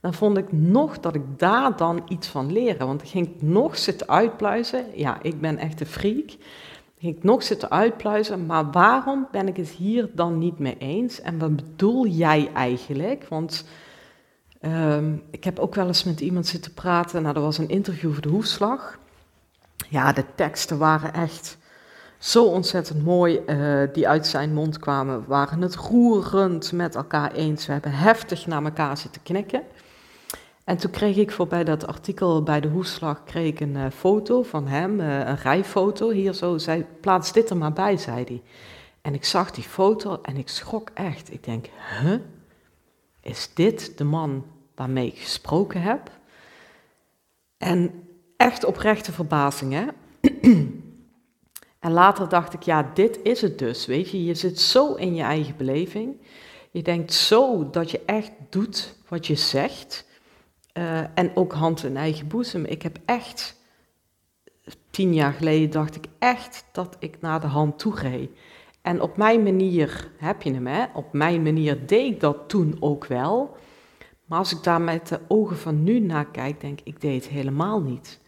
dan 0.00 0.14
vond 0.14 0.36
ik 0.36 0.52
nog 0.52 1.00
dat 1.00 1.14
ik 1.14 1.38
daar 1.38 1.76
dan 1.76 2.02
iets 2.08 2.28
van 2.28 2.52
leren. 2.52 2.86
Want 2.86 3.02
ik 3.02 3.08
ging 3.08 3.40
nog 3.40 3.78
zitten 3.78 4.08
uitpluizen. 4.08 4.86
Ja, 4.94 5.22
ik 5.22 5.40
ben 5.40 5.58
echt 5.58 5.80
een 5.80 5.86
freak. 5.86 6.36
Ik 7.04 7.22
nog 7.22 7.42
zitten 7.42 7.70
uitpluizen, 7.70 8.46
maar 8.46 8.70
waarom 8.70 9.28
ben 9.30 9.48
ik 9.48 9.56
het 9.56 9.68
hier 9.68 10.08
dan 10.12 10.38
niet 10.38 10.58
mee 10.58 10.76
eens? 10.78 11.20
En 11.20 11.38
wat 11.38 11.56
bedoel 11.56 12.06
jij 12.06 12.50
eigenlijk? 12.54 13.26
Want 13.28 13.64
um, 14.60 15.22
ik 15.30 15.44
heb 15.44 15.58
ook 15.58 15.74
wel 15.74 15.86
eens 15.86 16.04
met 16.04 16.20
iemand 16.20 16.46
zitten 16.46 16.74
praten. 16.74 17.22
Nou, 17.22 17.34
dat 17.34 17.42
was 17.42 17.58
een 17.58 17.68
interview 17.68 18.12
voor 18.12 18.22
de 18.22 18.28
hoefslag. 18.28 18.98
Ja, 19.88 20.12
de 20.12 20.24
teksten 20.34 20.78
waren 20.78 21.12
echt 21.12 21.58
zo 22.18 22.44
ontzettend 22.44 23.04
mooi 23.04 23.40
uh, 23.46 23.82
die 23.92 24.08
uit 24.08 24.26
zijn 24.26 24.54
mond 24.54 24.78
kwamen. 24.78 25.24
Waren 25.26 25.62
het 25.62 25.74
roerend 25.74 26.72
met 26.72 26.94
elkaar 26.94 27.32
eens. 27.32 27.66
We 27.66 27.72
hebben 27.72 27.92
heftig 27.92 28.46
naar 28.46 28.64
elkaar 28.64 28.96
zitten 28.96 29.22
knikken. 29.22 29.62
En 30.64 30.76
toen 30.76 30.90
kreeg 30.90 31.16
ik 31.16 31.30
voorbij 31.30 31.64
dat 31.64 31.86
artikel 31.86 32.42
bij 32.42 32.60
de 32.60 32.68
hoeslag 32.68 33.24
kreeg 33.24 33.48
ik 33.48 33.60
een 33.60 33.76
uh, 33.76 33.86
foto 33.90 34.42
van 34.42 34.66
hem, 34.66 35.00
uh, 35.00 35.18
een 35.18 35.36
rijfoto. 35.36 36.10
Hier 36.10 36.32
zo, 36.32 36.58
zei, 36.58 36.86
plaats 37.00 37.32
dit 37.32 37.50
er 37.50 37.56
maar 37.56 37.72
bij, 37.72 37.96
zei 37.96 38.24
hij. 38.24 38.42
En 39.00 39.14
ik 39.14 39.24
zag 39.24 39.50
die 39.50 39.64
foto 39.64 40.18
en 40.22 40.36
ik 40.36 40.48
schrok 40.48 40.90
echt. 40.94 41.32
Ik 41.32 41.44
denk, 41.44 41.66
huh? 42.00 42.18
Is 43.20 43.50
dit 43.54 43.98
de 43.98 44.04
man 44.04 44.44
waarmee 44.74 45.06
ik 45.06 45.18
gesproken 45.18 45.82
heb? 45.82 46.10
En 47.58 48.08
echt 48.36 48.64
oprechte 48.64 49.12
verbazing, 49.12 49.72
hè? 49.72 49.86
en 51.86 51.92
later 51.92 52.28
dacht 52.28 52.54
ik, 52.54 52.62
ja, 52.62 52.90
dit 52.94 53.18
is 53.22 53.40
het 53.40 53.58
dus, 53.58 53.86
weet 53.86 54.10
je. 54.10 54.24
Je 54.24 54.34
zit 54.34 54.60
zo 54.60 54.94
in 54.94 55.14
je 55.14 55.22
eigen 55.22 55.56
beleving. 55.56 56.16
Je 56.70 56.82
denkt 56.82 57.12
zo 57.12 57.70
dat 57.70 57.90
je 57.90 58.00
echt 58.06 58.32
doet 58.50 58.96
wat 59.08 59.26
je 59.26 59.34
zegt. 59.34 60.04
Uh, 60.78 61.18
en 61.18 61.36
ook 61.36 61.52
hand 61.52 61.84
in 61.84 61.96
eigen 61.96 62.28
boezem. 62.28 62.64
Ik 62.64 62.82
heb 62.82 62.98
echt, 63.04 63.60
tien 64.90 65.14
jaar 65.14 65.32
geleden 65.32 65.70
dacht 65.70 65.96
ik 65.96 66.04
echt 66.18 66.64
dat 66.72 66.96
ik 66.98 67.20
naar 67.20 67.40
de 67.40 67.46
hand 67.46 67.78
toe 67.78 67.94
reed. 67.94 68.30
En 68.82 69.00
op 69.00 69.16
mijn 69.16 69.42
manier, 69.42 70.10
heb 70.16 70.42
je 70.42 70.52
hem 70.52 70.66
hè, 70.66 70.84
op 70.94 71.12
mijn 71.12 71.42
manier 71.42 71.86
deed 71.86 72.12
ik 72.12 72.20
dat 72.20 72.48
toen 72.48 72.76
ook 72.80 73.06
wel. 73.06 73.56
Maar 74.24 74.38
als 74.38 74.52
ik 74.52 74.62
daar 74.62 74.80
met 74.80 75.08
de 75.08 75.20
ogen 75.28 75.56
van 75.56 75.84
nu 75.84 76.00
naar 76.00 76.26
kijk, 76.26 76.60
denk 76.60 76.80
ik, 76.80 76.86
ik 76.86 77.00
deed 77.00 77.24
het 77.24 77.32
helemaal 77.32 77.80
niet. 77.80 78.20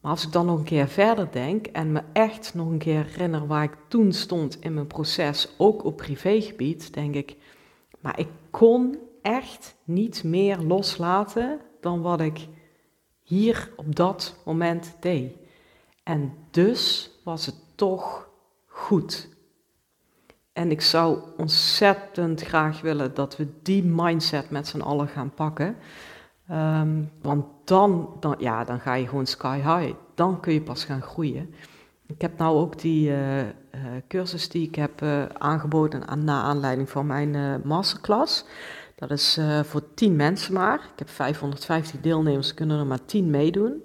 Maar 0.00 0.10
als 0.10 0.24
ik 0.26 0.32
dan 0.32 0.46
nog 0.46 0.58
een 0.58 0.64
keer 0.64 0.88
verder 0.88 1.28
denk 1.32 1.66
en 1.66 1.92
me 1.92 2.02
echt 2.12 2.54
nog 2.54 2.68
een 2.68 2.78
keer 2.78 3.04
herinner 3.04 3.46
waar 3.46 3.62
ik 3.62 3.76
toen 3.88 4.12
stond 4.12 4.60
in 4.60 4.74
mijn 4.74 4.86
proces, 4.86 5.48
ook 5.58 5.84
op 5.84 5.96
privégebied, 5.96 6.94
denk 6.94 7.14
ik, 7.14 7.36
maar 8.00 8.18
ik 8.18 8.28
kon 8.50 8.98
echt 9.24 9.76
niet 9.84 10.24
meer 10.24 10.58
loslaten 10.58 11.60
dan 11.80 12.00
wat 12.00 12.20
ik 12.20 12.48
hier 13.22 13.70
op 13.76 13.96
dat 13.96 14.36
moment 14.44 14.96
deed. 15.00 15.32
En 16.02 16.32
dus 16.50 17.10
was 17.24 17.46
het 17.46 17.54
toch 17.74 18.28
goed. 18.66 19.28
En 20.52 20.70
ik 20.70 20.80
zou 20.80 21.18
ontzettend 21.36 22.42
graag 22.42 22.80
willen 22.80 23.14
dat 23.14 23.36
we 23.36 23.48
die 23.62 23.84
mindset 23.84 24.50
met 24.50 24.66
z'n 24.66 24.80
allen 24.80 25.08
gaan 25.08 25.34
pakken. 25.34 25.76
Ehm, 26.48 27.02
want 27.22 27.44
dan, 27.64 28.16
dan, 28.20 28.34
ja, 28.38 28.64
dan 28.64 28.80
ga 28.80 28.94
je 28.94 29.08
gewoon 29.08 29.26
sky 29.26 29.56
high. 29.56 29.94
Dan 30.14 30.40
kun 30.40 30.52
je 30.52 30.62
pas 30.62 30.84
gaan 30.84 31.02
groeien. 31.02 31.54
Ik 32.06 32.20
heb 32.20 32.38
nou 32.38 32.58
ook 32.58 32.78
die 32.78 33.08
uh, 33.08 33.40
uh, 33.40 33.46
cursus 34.08 34.48
die 34.48 34.68
ik 34.68 34.74
heb 34.74 35.02
uh, 35.02 35.24
aangeboden 35.24 36.08
aan, 36.08 36.24
na 36.24 36.42
aanleiding 36.42 36.90
van 36.90 37.06
mijn 37.06 37.60
masterclass. 37.64 38.44
Dat 38.94 39.10
is 39.10 39.38
voor 39.62 39.82
10 39.94 40.16
mensen 40.16 40.52
maar. 40.52 40.74
Ik 40.74 40.98
heb 40.98 41.10
550 41.10 42.00
deelnemers, 42.00 42.54
kunnen 42.54 42.78
er 42.78 42.86
maar 42.86 43.04
10 43.04 43.30
meedoen. 43.30 43.82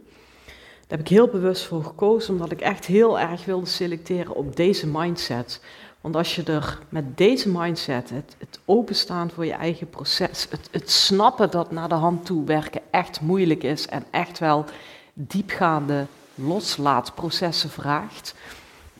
Daar 0.89 0.97
heb 0.97 1.07
ik 1.07 1.07
heel 1.07 1.27
bewust 1.27 1.65
voor 1.65 1.83
gekozen, 1.83 2.33
omdat 2.33 2.51
ik 2.51 2.61
echt 2.61 2.85
heel 2.85 3.19
erg 3.19 3.45
wilde 3.45 3.65
selecteren 3.65 4.35
op 4.35 4.55
deze 4.55 4.87
mindset. 4.87 5.61
Want 6.01 6.15
als 6.15 6.35
je 6.35 6.43
er 6.43 6.79
met 6.89 7.17
deze 7.17 7.49
mindset, 7.49 8.09
het, 8.09 8.35
het 8.37 8.59
openstaan 8.65 9.29
voor 9.29 9.45
je 9.45 9.53
eigen 9.53 9.89
proces, 9.89 10.47
het, 10.49 10.67
het 10.71 10.89
snappen 10.89 11.51
dat 11.51 11.71
naar 11.71 11.89
de 11.89 11.95
hand 11.95 12.25
toe 12.25 12.45
werken 12.45 12.81
echt 12.91 13.21
moeilijk 13.21 13.63
is 13.63 13.87
en 13.87 14.03
echt 14.11 14.39
wel 14.39 14.65
diepgaande 15.13 16.05
loslaatprocessen 16.35 17.69
vraagt, 17.69 18.35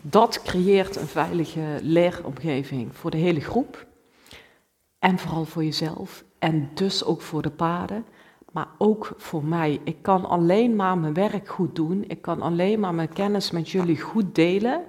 dat 0.01 0.41
creëert 0.41 0.95
een 0.95 1.07
veilige 1.07 1.79
leeromgeving 1.81 2.95
voor 2.95 3.11
de 3.11 3.17
hele 3.17 3.41
groep. 3.41 3.85
En 4.99 5.19
vooral 5.19 5.45
voor 5.45 5.63
jezelf. 5.63 6.23
En 6.39 6.69
dus 6.73 7.03
ook 7.03 7.21
voor 7.21 7.41
de 7.41 7.51
paden. 7.51 8.05
Maar 8.51 8.67
ook 8.77 9.13
voor 9.17 9.43
mij. 9.43 9.79
Ik 9.83 10.01
kan 10.01 10.25
alleen 10.25 10.75
maar 10.75 10.97
mijn 10.97 11.13
werk 11.13 11.47
goed 11.47 11.75
doen. 11.75 12.03
Ik 12.07 12.21
kan 12.21 12.41
alleen 12.41 12.79
maar 12.79 12.93
mijn 12.93 13.13
kennis 13.13 13.51
met 13.51 13.69
jullie 13.69 14.01
goed 14.01 14.35
delen 14.35 14.85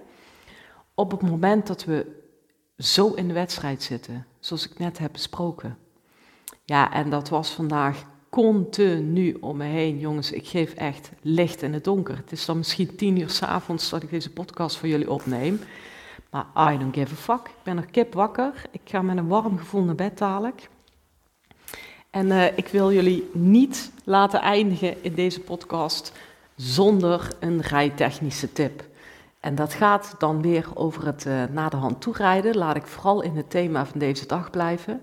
op 1.00 1.10
het 1.10 1.22
moment 1.22 1.66
dat 1.66 1.84
we 1.84 2.06
zo 2.76 3.12
in 3.12 3.28
de 3.28 3.34
wedstrijd 3.34 3.82
zitten, 3.82 4.26
zoals 4.38 4.70
ik 4.70 4.78
net 4.78 4.98
heb 4.98 5.12
besproken. 5.12 5.78
Ja, 6.64 6.92
en 6.92 7.10
dat 7.10 7.28
was 7.28 7.50
vandaag 7.50 8.04
continu 8.30 9.36
om 9.40 9.56
me 9.56 9.64
heen. 9.64 9.98
Jongens, 9.98 10.32
ik 10.32 10.46
geef 10.46 10.74
echt 10.74 11.10
licht 11.22 11.62
in 11.62 11.72
het 11.72 11.84
donker. 11.84 12.16
Het 12.16 12.32
is 12.32 12.44
dan 12.44 12.56
misschien 12.56 12.96
tien 12.96 13.20
uur 13.20 13.30
s'avonds 13.30 13.90
dat 13.90 14.02
ik 14.02 14.10
deze 14.10 14.32
podcast 14.32 14.76
voor 14.76 14.88
jullie 14.88 15.10
opneem. 15.10 15.60
Maar 16.30 16.72
I 16.72 16.78
don't 16.78 16.94
give 16.94 17.14
a 17.14 17.16
fuck. 17.16 17.48
Ik 17.48 17.62
ben 17.62 17.76
er 17.76 17.86
kip 17.86 18.14
wakker. 18.14 18.52
Ik 18.70 18.80
ga 18.84 19.02
met 19.02 19.16
een 19.16 19.28
warm 19.28 19.58
gevoel 19.58 19.82
naar 19.82 19.94
bed 19.94 20.18
dadelijk. 20.18 20.68
En 22.10 22.26
uh, 22.26 22.58
ik 22.58 22.68
wil 22.68 22.92
jullie 22.92 23.30
niet 23.32 23.92
laten 24.04 24.40
eindigen 24.40 25.04
in 25.04 25.14
deze 25.14 25.40
podcast 25.40 26.12
zonder 26.56 27.28
een 27.40 27.60
rijtechnische 27.60 28.52
tip. 28.52 28.84
En 29.40 29.54
dat 29.54 29.74
gaat 29.74 30.14
dan 30.18 30.42
weer 30.42 30.66
over 30.74 31.06
het 31.06 31.24
uh, 31.24 31.42
naar 31.50 31.70
de 31.70 31.76
hand 31.76 32.00
toerijden. 32.00 32.56
Laat 32.56 32.76
ik 32.76 32.86
vooral 32.86 33.22
in 33.22 33.36
het 33.36 33.50
thema 33.50 33.86
van 33.86 33.98
deze 33.98 34.26
dag 34.26 34.50
blijven. 34.50 35.02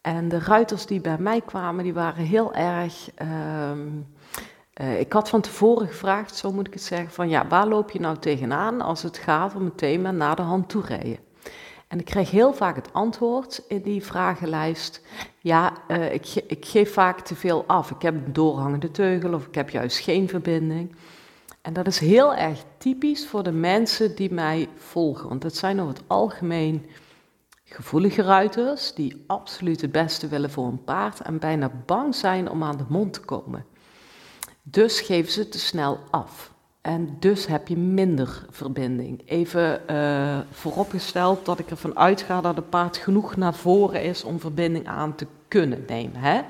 En 0.00 0.28
de 0.28 0.38
ruiters 0.38 0.86
die 0.86 1.00
bij 1.00 1.18
mij 1.18 1.40
kwamen, 1.40 1.84
die 1.84 1.94
waren 1.94 2.24
heel 2.24 2.54
erg. 2.54 3.10
Ehm, 3.14 3.88
eh, 4.74 5.00
ik 5.00 5.12
had 5.12 5.28
van 5.28 5.40
tevoren 5.40 5.86
gevraagd, 5.86 6.36
zo 6.36 6.52
moet 6.52 6.66
ik 6.66 6.72
het 6.72 6.82
zeggen, 6.82 7.10
van 7.10 7.28
ja, 7.28 7.46
waar 7.46 7.66
loop 7.66 7.90
je 7.90 8.00
nou 8.00 8.16
tegenaan 8.18 8.80
als 8.80 9.02
het 9.02 9.18
gaat 9.18 9.54
om 9.54 9.64
het 9.64 9.78
thema 9.78 10.10
naar 10.10 10.36
de 10.36 10.42
hand 10.42 10.68
toe? 10.68 10.82
En 11.88 11.98
ik 11.98 12.04
kreeg 12.04 12.30
heel 12.30 12.54
vaak 12.54 12.76
het 12.76 12.92
antwoord 12.92 13.62
in 13.68 13.82
die 13.82 14.04
vragenlijst: 14.04 15.00
ja, 15.38 15.72
uh, 15.88 16.14
ik, 16.14 16.26
ik, 16.46 16.64
geef 16.66 16.92
vaak 16.92 17.20
te 17.20 17.34
veel 17.34 17.64
af. 17.66 17.90
Ik 17.90 18.02
heb 18.02 18.14
een 18.14 18.32
doorhangende 18.32 18.90
teugel 18.90 19.34
of 19.34 19.46
ik 19.46 19.54
heb 19.54 19.70
juist 19.70 19.98
geen 19.98 20.28
verbinding. 20.28 20.94
En 21.62 21.72
dat 21.72 21.86
is 21.86 21.98
heel 21.98 22.34
erg 22.34 22.64
typisch 22.78 23.26
voor 23.26 23.42
de 23.42 23.52
mensen 23.52 24.16
die 24.16 24.32
mij 24.32 24.68
volgen. 24.76 25.28
Want 25.28 25.42
dat 25.42 25.56
zijn 25.56 25.80
over 25.80 25.94
het 25.94 26.02
algemeen 26.06 26.86
gevoelige 27.64 28.22
ruiters 28.22 28.94
die 28.94 29.24
absoluut 29.26 29.80
het 29.80 29.92
beste 29.92 30.28
willen 30.28 30.50
voor 30.50 30.66
een 30.66 30.84
paard 30.84 31.20
en 31.20 31.38
bijna 31.38 31.70
bang 31.86 32.14
zijn 32.14 32.50
om 32.50 32.62
aan 32.62 32.76
de 32.76 32.84
mond 32.88 33.12
te 33.12 33.20
komen. 33.20 33.66
Dus 34.66 35.00
geven 35.00 35.32
ze 35.32 35.48
te 35.48 35.58
snel 35.58 35.98
af. 36.10 36.52
En 36.80 37.16
dus 37.20 37.46
heb 37.46 37.68
je 37.68 37.76
minder 37.76 38.46
verbinding. 38.50 39.22
Even 39.26 39.82
uh, 39.90 40.38
vooropgesteld 40.50 41.44
dat 41.44 41.58
ik 41.58 41.70
ervan 41.70 41.98
uitga 41.98 42.40
dat 42.40 42.56
het 42.56 42.70
paard 42.70 42.96
genoeg 42.96 43.36
naar 43.36 43.54
voren 43.54 44.02
is 44.02 44.24
om 44.24 44.40
verbinding 44.40 44.88
aan 44.88 45.14
te 45.14 45.26
kunnen 45.48 45.84
nemen. 45.86 46.20
Hè? 46.20 46.40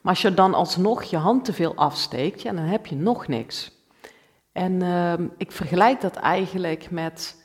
Maar 0.00 0.12
als 0.12 0.22
je 0.22 0.34
dan 0.34 0.54
alsnog 0.54 1.02
je 1.02 1.16
hand 1.16 1.44
te 1.44 1.52
veel 1.52 1.74
afsteekt, 1.74 2.42
ja, 2.42 2.52
dan 2.52 2.64
heb 2.64 2.86
je 2.86 2.96
nog 2.96 3.26
niks. 3.26 3.72
En 4.52 4.72
uh, 4.72 5.12
ik 5.36 5.52
vergelijk 5.52 6.00
dat 6.00 6.16
eigenlijk 6.16 6.90
met 6.90 7.44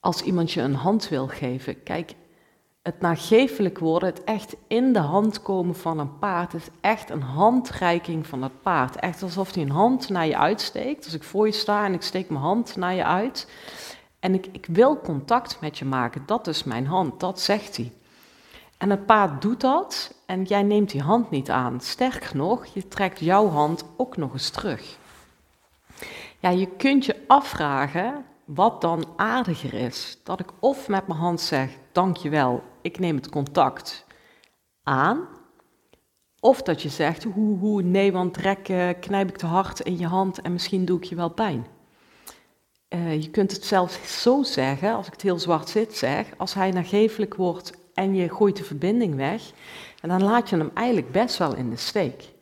als 0.00 0.22
iemand 0.22 0.52
je 0.52 0.60
een 0.60 0.74
hand 0.74 1.08
wil 1.08 1.26
geven. 1.26 1.82
Kijk, 1.82 2.14
het 2.86 3.00
nagevelijk 3.00 3.78
worden, 3.78 4.08
het 4.08 4.24
echt 4.24 4.56
in 4.66 4.92
de 4.92 4.98
hand 4.98 5.42
komen 5.42 5.74
van 5.74 5.98
een 5.98 6.18
paard, 6.18 6.54
is 6.54 6.68
echt 6.80 7.10
een 7.10 7.22
handreiking 7.22 8.26
van 8.26 8.42
het 8.42 8.62
paard. 8.62 8.96
Echt 8.96 9.22
alsof 9.22 9.54
hij 9.54 9.62
een 9.62 9.70
hand 9.70 10.08
naar 10.08 10.26
je 10.26 10.36
uitsteekt. 10.36 11.04
Als 11.04 11.14
ik 11.14 11.22
voor 11.22 11.46
je 11.46 11.52
sta 11.52 11.84
en 11.84 11.92
ik 11.92 12.02
steek 12.02 12.28
mijn 12.28 12.42
hand 12.42 12.76
naar 12.76 12.94
je 12.94 13.04
uit 13.04 13.50
en 14.20 14.34
ik, 14.34 14.48
ik 14.52 14.66
wil 14.66 15.00
contact 15.00 15.60
met 15.60 15.78
je 15.78 15.84
maken, 15.84 16.22
dat 16.26 16.46
is 16.46 16.64
mijn 16.64 16.86
hand, 16.86 17.20
dat 17.20 17.40
zegt 17.40 17.76
hij. 17.76 17.92
En 18.78 18.90
het 18.90 19.06
paard 19.06 19.42
doet 19.42 19.60
dat 19.60 20.14
en 20.26 20.42
jij 20.42 20.62
neemt 20.62 20.90
die 20.90 21.02
hand 21.02 21.30
niet 21.30 21.50
aan. 21.50 21.80
Sterker 21.80 22.36
nog, 22.36 22.66
je 22.66 22.88
trekt 22.88 23.20
jouw 23.20 23.48
hand 23.48 23.84
ook 23.96 24.16
nog 24.16 24.32
eens 24.32 24.50
terug. 24.50 24.98
Ja, 26.38 26.50
je 26.50 26.66
kunt 26.66 27.04
je 27.04 27.24
afvragen 27.26 28.24
wat 28.46 28.80
dan 28.80 29.04
aardiger 29.16 29.74
is. 29.74 30.18
Dat 30.22 30.40
ik 30.40 30.48
of 30.58 30.88
met 30.88 31.06
mijn 31.06 31.18
hand 31.18 31.40
zeg, 31.40 31.70
dankjewel, 31.92 32.62
ik 32.86 32.98
neem 32.98 33.16
het 33.16 33.28
contact 33.28 34.06
aan. 34.82 35.28
Of 36.40 36.62
dat 36.62 36.82
je 36.82 36.88
zegt, 36.88 37.24
hoe, 37.24 37.58
hoe, 37.58 37.82
nee, 37.82 38.12
want 38.12 38.34
trek, 38.34 38.96
knijp 39.00 39.28
ik 39.28 39.36
te 39.36 39.46
hard 39.46 39.80
in 39.80 39.98
je 39.98 40.06
hand 40.06 40.40
en 40.40 40.52
misschien 40.52 40.84
doe 40.84 40.98
ik 40.98 41.04
je 41.04 41.14
wel 41.14 41.30
pijn. 41.30 41.66
Uh, 42.88 43.22
je 43.22 43.30
kunt 43.30 43.52
het 43.52 43.64
zelfs 43.64 44.22
zo 44.22 44.42
zeggen, 44.42 44.94
als 44.94 45.06
ik 45.06 45.12
het 45.12 45.22
heel 45.22 45.38
zwart 45.38 45.68
zit 45.68 45.96
zeg, 45.96 46.26
als 46.36 46.54
hij 46.54 46.70
nagevelijk 46.70 47.34
wordt 47.34 47.72
en 47.94 48.14
je 48.14 48.28
gooit 48.28 48.56
de 48.56 48.64
verbinding 48.64 49.14
weg, 49.14 49.52
en 50.00 50.08
dan 50.08 50.22
laat 50.22 50.50
je 50.50 50.56
hem 50.56 50.70
eigenlijk 50.74 51.12
best 51.12 51.36
wel 51.36 51.56
in 51.56 51.70
de 51.70 51.76
steek. 51.76 52.34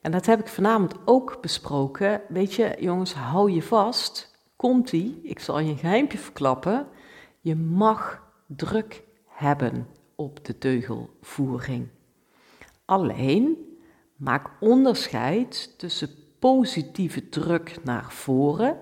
En 0.00 0.12
dat 0.12 0.26
heb 0.26 0.40
ik 0.40 0.48
vanavond 0.48 0.94
ook 1.04 1.38
besproken. 1.40 2.20
Weet 2.28 2.54
je, 2.54 2.76
jongens, 2.78 3.14
hou 3.14 3.50
je 3.50 3.62
vast. 3.62 4.36
Komt 4.56 4.92
ie, 4.92 5.20
ik 5.22 5.38
zal 5.38 5.58
je 5.58 5.70
een 5.70 5.78
geheimje 5.78 6.18
verklappen. 6.18 6.86
Je 7.40 7.56
mag 7.56 8.22
druk 8.46 9.02
hebben 9.38 9.86
op 10.14 10.44
de 10.44 10.58
teugelvoering. 10.58 11.88
Alleen 12.84 13.56
maak 14.16 14.50
onderscheid 14.60 15.78
tussen 15.78 16.10
positieve 16.38 17.28
druk 17.28 17.76
naar 17.84 18.12
voren 18.12 18.78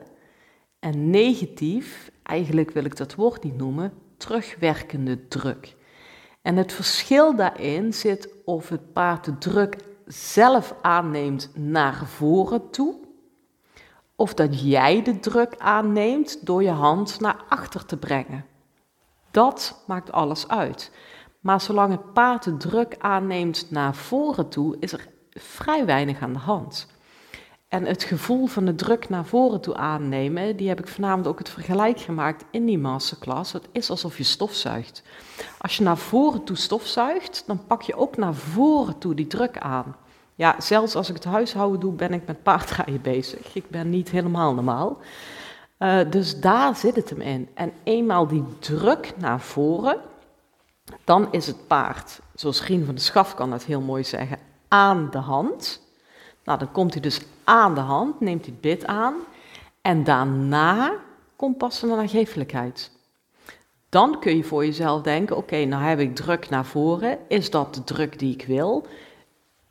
en 0.78 1.10
negatief, 1.10 2.10
eigenlijk 2.22 2.70
wil 2.70 2.84
ik 2.84 2.96
dat 2.96 3.14
woord 3.14 3.42
niet 3.42 3.56
noemen, 3.56 3.92
terugwerkende 4.16 5.28
druk. 5.28 5.76
En 6.42 6.56
het 6.56 6.72
verschil 6.72 7.36
daarin 7.36 7.92
zit 7.92 8.28
of 8.44 8.68
het 8.68 8.92
paard 8.92 9.24
de 9.24 9.38
druk 9.38 9.76
zelf 10.06 10.74
aanneemt 10.82 11.50
naar 11.54 12.06
voren 12.06 12.70
toe, 12.70 12.94
of 14.14 14.34
dat 14.34 14.60
jij 14.60 15.02
de 15.02 15.18
druk 15.18 15.54
aanneemt 15.58 16.46
door 16.46 16.62
je 16.62 16.70
hand 16.70 17.20
naar 17.20 17.44
achter 17.48 17.86
te 17.86 17.96
brengen. 17.96 18.44
Dat 19.36 19.82
maakt 19.86 20.12
alles 20.12 20.48
uit. 20.48 20.90
Maar 21.40 21.60
zolang 21.60 21.90
het 21.90 22.12
paard 22.12 22.44
de 22.44 22.56
druk 22.56 22.96
aanneemt 22.98 23.70
naar 23.70 23.94
voren 23.94 24.48
toe, 24.48 24.76
is 24.80 24.92
er 24.92 25.06
vrij 25.30 25.84
weinig 25.84 26.20
aan 26.20 26.32
de 26.32 26.38
hand. 26.38 26.86
En 27.68 27.84
het 27.84 28.02
gevoel 28.02 28.46
van 28.46 28.64
de 28.64 28.74
druk 28.74 29.08
naar 29.08 29.24
voren 29.24 29.60
toe 29.60 29.74
aannemen, 29.74 30.56
die 30.56 30.68
heb 30.68 30.78
ik 30.78 30.88
vanavond 30.88 31.26
ook 31.26 31.38
het 31.38 31.48
vergelijk 31.48 32.00
gemaakt 32.00 32.44
in 32.50 32.66
die 32.66 32.78
masterclass. 32.78 33.52
Het 33.52 33.68
is 33.72 33.90
alsof 33.90 34.16
je 34.16 34.24
stofzuigt. 34.24 35.02
Als 35.58 35.76
je 35.76 35.82
naar 35.82 35.98
voren 35.98 36.44
toe 36.44 36.56
stofzuigt, 36.56 37.44
dan 37.46 37.66
pak 37.66 37.82
je 37.82 37.96
ook 37.96 38.16
naar 38.16 38.34
voren 38.34 38.98
toe 38.98 39.14
die 39.14 39.26
druk 39.26 39.58
aan. 39.58 39.96
Ja, 40.34 40.60
zelfs 40.60 40.94
als 40.94 41.08
ik 41.08 41.14
het 41.14 41.24
huishouden 41.24 41.80
doe, 41.80 41.92
ben 41.92 42.12
ik 42.12 42.26
met 42.26 42.42
paardrijden 42.42 43.02
bezig. 43.02 43.54
Ik 43.54 43.70
ben 43.70 43.90
niet 43.90 44.10
helemaal 44.10 44.54
normaal. 44.54 44.98
Uh, 45.78 46.10
dus 46.10 46.40
daar 46.40 46.76
zit 46.76 46.96
het 46.96 47.10
hem 47.10 47.20
in. 47.20 47.48
En 47.54 47.72
eenmaal 47.84 48.26
die 48.26 48.44
druk 48.58 49.12
naar 49.16 49.40
voren, 49.40 50.00
dan 51.04 51.32
is 51.32 51.46
het 51.46 51.66
paard, 51.66 52.20
zoals 52.34 52.66
Rien 52.66 52.84
van 52.84 52.94
de 52.94 53.00
Schaf 53.00 53.34
kan 53.34 53.50
dat 53.50 53.64
heel 53.64 53.80
mooi 53.80 54.04
zeggen, 54.04 54.38
aan 54.68 55.08
de 55.10 55.18
hand. 55.18 55.82
Nou, 56.44 56.58
dan 56.58 56.72
komt 56.72 56.92
hij 56.92 57.02
dus 57.02 57.20
aan 57.44 57.74
de 57.74 57.80
hand, 57.80 58.20
neemt 58.20 58.44
hij 58.44 58.52
het 58.52 58.60
bit 58.60 58.86
aan. 58.86 59.14
En 59.82 60.04
daarna 60.04 60.92
komt 61.36 61.58
pas 61.58 61.80
de 61.80 61.86
nagevelijkheid. 61.86 62.90
Dan 63.88 64.20
kun 64.20 64.36
je 64.36 64.44
voor 64.44 64.64
jezelf 64.64 65.02
denken, 65.02 65.36
oké, 65.36 65.64
nou 65.64 65.82
heb 65.82 65.98
ik 65.98 66.14
druk 66.14 66.48
naar 66.48 66.64
voren. 66.64 67.18
Is 67.28 67.50
dat 67.50 67.74
de 67.74 67.84
druk 67.84 68.18
die 68.18 68.32
ik 68.32 68.46
wil? 68.46 68.86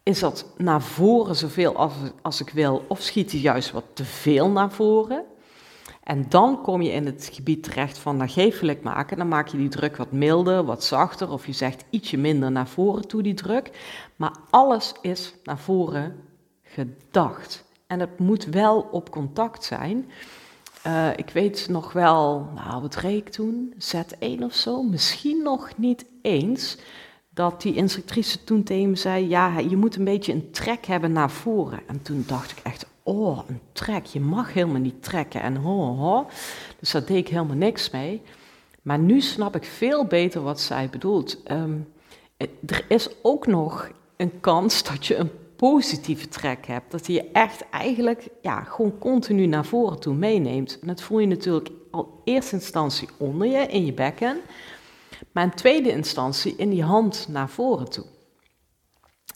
Is 0.03 0.19
dat 0.19 0.45
naar 0.57 0.81
voren 0.81 1.35
zoveel 1.35 1.75
als, 1.75 1.93
als 2.21 2.41
ik 2.41 2.49
wil? 2.49 2.85
Of 2.87 3.01
schiet 3.01 3.31
hij 3.31 3.39
juist 3.41 3.71
wat 3.71 3.83
te 3.93 4.05
veel 4.05 4.49
naar 4.49 4.71
voren? 4.71 5.25
En 6.05 6.25
dan 6.29 6.61
kom 6.61 6.81
je 6.81 6.91
in 6.91 7.05
het 7.05 7.29
gebied 7.33 7.63
terecht 7.63 7.97
van 7.97 8.17
nagevelijk 8.17 8.83
maken. 8.83 9.17
Dan 9.17 9.27
maak 9.27 9.47
je 9.47 9.57
die 9.57 9.69
druk 9.69 9.97
wat 9.97 10.11
milder, 10.11 10.63
wat 10.63 10.83
zachter, 10.83 11.29
of 11.29 11.45
je 11.45 11.51
zegt 11.51 11.85
ietsje 11.89 12.17
minder 12.17 12.51
naar 12.51 12.67
voren 12.67 13.07
toe 13.07 13.23
die 13.23 13.33
druk. 13.33 13.71
Maar 14.15 14.35
alles 14.49 14.93
is 15.01 15.33
naar 15.43 15.57
voren 15.57 16.15
gedacht. 16.63 17.65
En 17.87 17.99
het 17.99 18.19
moet 18.19 18.45
wel 18.45 18.87
op 18.91 19.09
contact 19.09 19.63
zijn. 19.63 20.09
Uh, 20.87 21.09
ik 21.15 21.29
weet 21.29 21.67
nog 21.69 21.93
wel, 21.93 22.49
nou 22.55 22.81
wat 22.81 22.95
reed 22.95 23.17
ik 23.17 23.29
toen? 23.29 23.73
Z1 23.73 24.39
of 24.39 24.53
zo? 24.53 24.83
Misschien 24.83 25.43
nog 25.43 25.77
niet 25.77 26.05
eens. 26.21 26.77
Dat 27.29 27.61
die 27.61 27.75
instructrice 27.75 28.43
toen 28.43 28.63
tegen 28.63 28.89
me 28.89 28.95
zei, 28.95 29.27
ja, 29.27 29.59
je 29.59 29.77
moet 29.77 29.95
een 29.95 30.03
beetje 30.03 30.33
een 30.33 30.51
trek 30.51 30.85
hebben 30.85 31.11
naar 31.11 31.31
voren. 31.31 31.79
En 31.87 32.01
toen 32.01 32.23
dacht 32.27 32.51
ik 32.51 32.59
echt, 32.63 32.85
oh, 33.05 33.39
een 33.47 33.61
trek, 33.71 34.05
je 34.05 34.19
mag 34.19 34.53
helemaal 34.53 34.81
niet 34.81 35.03
trekken 35.03 35.41
en 35.41 35.55
ho, 35.55 35.95
ho. 35.95 36.27
Dus 36.79 36.91
daar 36.91 37.05
deed 37.05 37.17
ik 37.17 37.27
helemaal 37.27 37.55
niks 37.55 37.89
mee. 37.89 38.21
Maar 38.81 38.99
nu 38.99 39.21
snap 39.21 39.55
ik 39.55 39.63
veel 39.63 40.05
beter 40.05 40.41
wat 40.41 40.59
zij 40.59 40.89
bedoelt. 40.89 41.51
Um, 41.51 41.93
er 42.65 42.85
is 42.87 43.09
ook 43.21 43.47
nog 43.47 43.91
een 44.17 44.39
kans 44.39 44.83
dat 44.83 45.05
je 45.05 45.15
een 45.15 45.31
positieve 45.55 46.27
trek 46.27 46.65
hebt. 46.65 46.91
Dat 46.91 47.05
hij 47.05 47.15
je 47.15 47.29
echt 47.31 47.69
eigenlijk 47.69 48.27
ja, 48.41 48.63
gewoon 48.63 48.97
continu 48.97 49.45
naar 49.45 49.65
voren 49.65 49.99
toe 49.99 50.13
meeneemt. 50.13 50.79
En 50.81 50.87
dat 50.87 51.01
voel 51.01 51.19
je 51.19 51.27
natuurlijk 51.27 51.69
al 51.91 52.21
eerste 52.23 52.55
instantie 52.55 53.09
onder 53.17 53.47
je, 53.47 53.67
in 53.67 53.85
je 53.85 53.93
bekken. 53.93 54.37
Maar 55.31 55.43
in 55.43 55.53
tweede 55.53 55.91
instantie 55.91 56.55
in 56.55 56.69
die 56.69 56.83
hand 56.83 57.27
naar 57.29 57.49
voren 57.49 57.89
toe. 57.89 58.05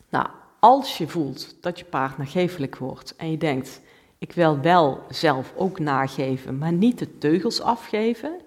Nou, 0.09 0.27
als 0.59 0.97
je 0.97 1.07
voelt 1.07 1.55
dat 1.61 1.79
je 1.79 1.85
paard 1.85 2.17
nagevelijk 2.17 2.77
wordt 2.77 3.15
en 3.15 3.31
je 3.31 3.37
denkt, 3.37 3.81
ik 4.17 4.31
wil 4.31 4.59
wel 4.59 5.03
zelf 5.09 5.53
ook 5.55 5.79
nageven, 5.79 6.57
maar 6.57 6.73
niet 6.73 6.99
de 6.99 7.17
teugels 7.17 7.61
afgeven, 7.61 8.41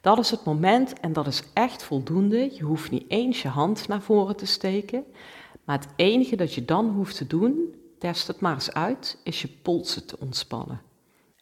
dat 0.00 0.18
is 0.18 0.30
het 0.30 0.44
moment 0.44 1.00
en 1.00 1.12
dat 1.12 1.26
is 1.26 1.42
echt 1.52 1.82
voldoende. 1.82 2.54
Je 2.54 2.62
hoeft 2.62 2.90
niet 2.90 3.04
eens 3.08 3.42
je 3.42 3.48
hand 3.48 3.88
naar 3.88 4.02
voren 4.02 4.36
te 4.36 4.46
steken, 4.46 5.04
maar 5.64 5.78
het 5.78 5.88
enige 5.96 6.36
dat 6.36 6.54
je 6.54 6.64
dan 6.64 6.90
hoeft 6.90 7.16
te 7.16 7.26
doen, 7.26 7.74
test 7.98 8.26
het 8.26 8.40
maar 8.40 8.54
eens 8.54 8.72
uit, 8.72 9.18
is 9.24 9.42
je 9.42 9.48
polsen 9.62 10.06
te 10.06 10.16
ontspannen. 10.20 10.80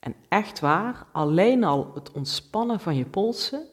En 0.01 0.15
echt 0.29 0.61
waar, 0.61 1.07
alleen 1.13 1.65
al 1.65 1.91
het 1.95 2.13
ontspannen 2.13 2.81
van 2.81 2.97
je 2.97 3.05
polsen 3.05 3.67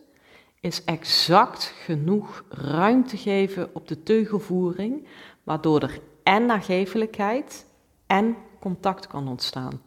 is 0.60 0.84
exact 0.84 1.64
genoeg 1.64 2.44
ruimte 2.50 3.18
geven 3.18 3.70
op 3.74 3.88
de 3.88 4.04
teugelvoering, 4.04 5.08
waardoor 5.44 5.82
er 5.82 6.00
en 6.28 6.46
nagevelijkheid 6.46 7.66
en 8.08 8.38
contact 8.60 9.08
kan 9.08 9.28
ontstaan. 9.28 9.82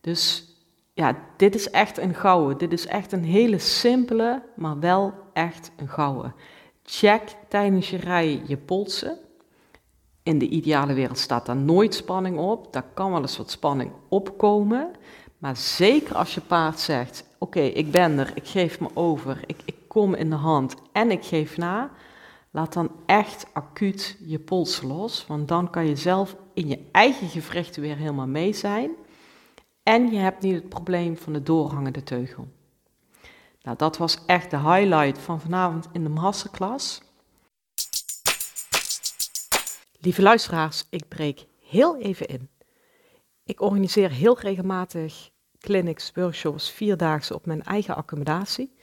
Dus 0.00 0.52
ja, 0.94 1.16
dit 1.36 1.54
is 1.54 1.70
echt 1.70 1.98
een 1.98 2.14
gouden. 2.14 2.58
Dit 2.58 2.72
is 2.72 2.86
echt 2.86 3.12
een 3.12 3.24
hele 3.24 3.58
simpele, 3.58 4.42
maar 4.56 4.78
wel 4.78 5.14
echt 5.32 5.70
een 5.76 5.88
gouden. 5.88 6.34
check 6.82 7.22
tijdens 7.48 7.90
je 7.90 7.96
rijden 7.96 8.42
je 8.46 8.56
polsen. 8.56 9.18
In 10.22 10.38
de 10.38 10.48
ideale 10.48 10.94
wereld 10.94 11.18
staat 11.18 11.46
daar 11.46 11.56
nooit 11.56 11.94
spanning 11.94 12.38
op. 12.38 12.72
Daar 12.72 12.86
kan 12.94 13.10
wel 13.10 13.20
eens 13.20 13.36
wat 13.36 13.50
spanning 13.50 13.92
opkomen. 14.08 14.90
Maar 15.38 15.56
zeker 15.56 16.16
als 16.16 16.34
je 16.34 16.40
paard 16.40 16.80
zegt: 16.80 17.24
Oké, 17.38 17.60
ik 17.60 17.90
ben 17.90 18.18
er, 18.18 18.30
ik 18.34 18.46
geef 18.46 18.80
me 18.80 18.88
over, 18.94 19.40
ik, 19.46 19.62
ik 19.64 19.76
kom 19.88 20.14
in 20.14 20.30
de 20.30 20.36
hand 20.36 20.74
en 20.92 21.10
ik 21.10 21.24
geef 21.24 21.56
na. 21.56 21.90
Laat 22.58 22.72
dan 22.72 22.90
echt 23.06 23.46
acuut 23.52 24.16
je 24.20 24.38
pols 24.38 24.82
los, 24.82 25.26
want 25.26 25.48
dan 25.48 25.70
kan 25.70 25.86
je 25.86 25.96
zelf 25.96 26.36
in 26.54 26.68
je 26.68 26.88
eigen 26.92 27.28
gewrichten 27.28 27.82
weer 27.82 27.96
helemaal 27.96 28.26
mee 28.26 28.52
zijn. 28.52 28.90
En 29.82 30.10
je 30.10 30.18
hebt 30.18 30.42
niet 30.42 30.54
het 30.54 30.68
probleem 30.68 31.16
van 31.16 31.32
de 31.32 31.42
doorhangende 31.42 32.02
teugel. 32.02 32.48
Nou, 33.62 33.76
dat 33.76 33.96
was 33.96 34.18
echt 34.26 34.50
de 34.50 34.58
highlight 34.58 35.18
van 35.18 35.40
vanavond 35.40 35.88
in 35.92 36.02
de 36.02 36.08
masterclass. 36.08 37.02
Lieve 40.00 40.22
luisteraars, 40.22 40.84
ik 40.90 41.08
breek 41.08 41.46
heel 41.62 41.98
even 41.98 42.26
in. 42.26 42.50
Ik 43.44 43.60
organiseer 43.60 44.10
heel 44.10 44.38
regelmatig 44.38 45.30
clinics, 45.58 46.12
workshops, 46.14 46.70
vierdaagse 46.70 47.34
op 47.34 47.46
mijn 47.46 47.62
eigen 47.62 47.96
accommodatie. 47.96 48.77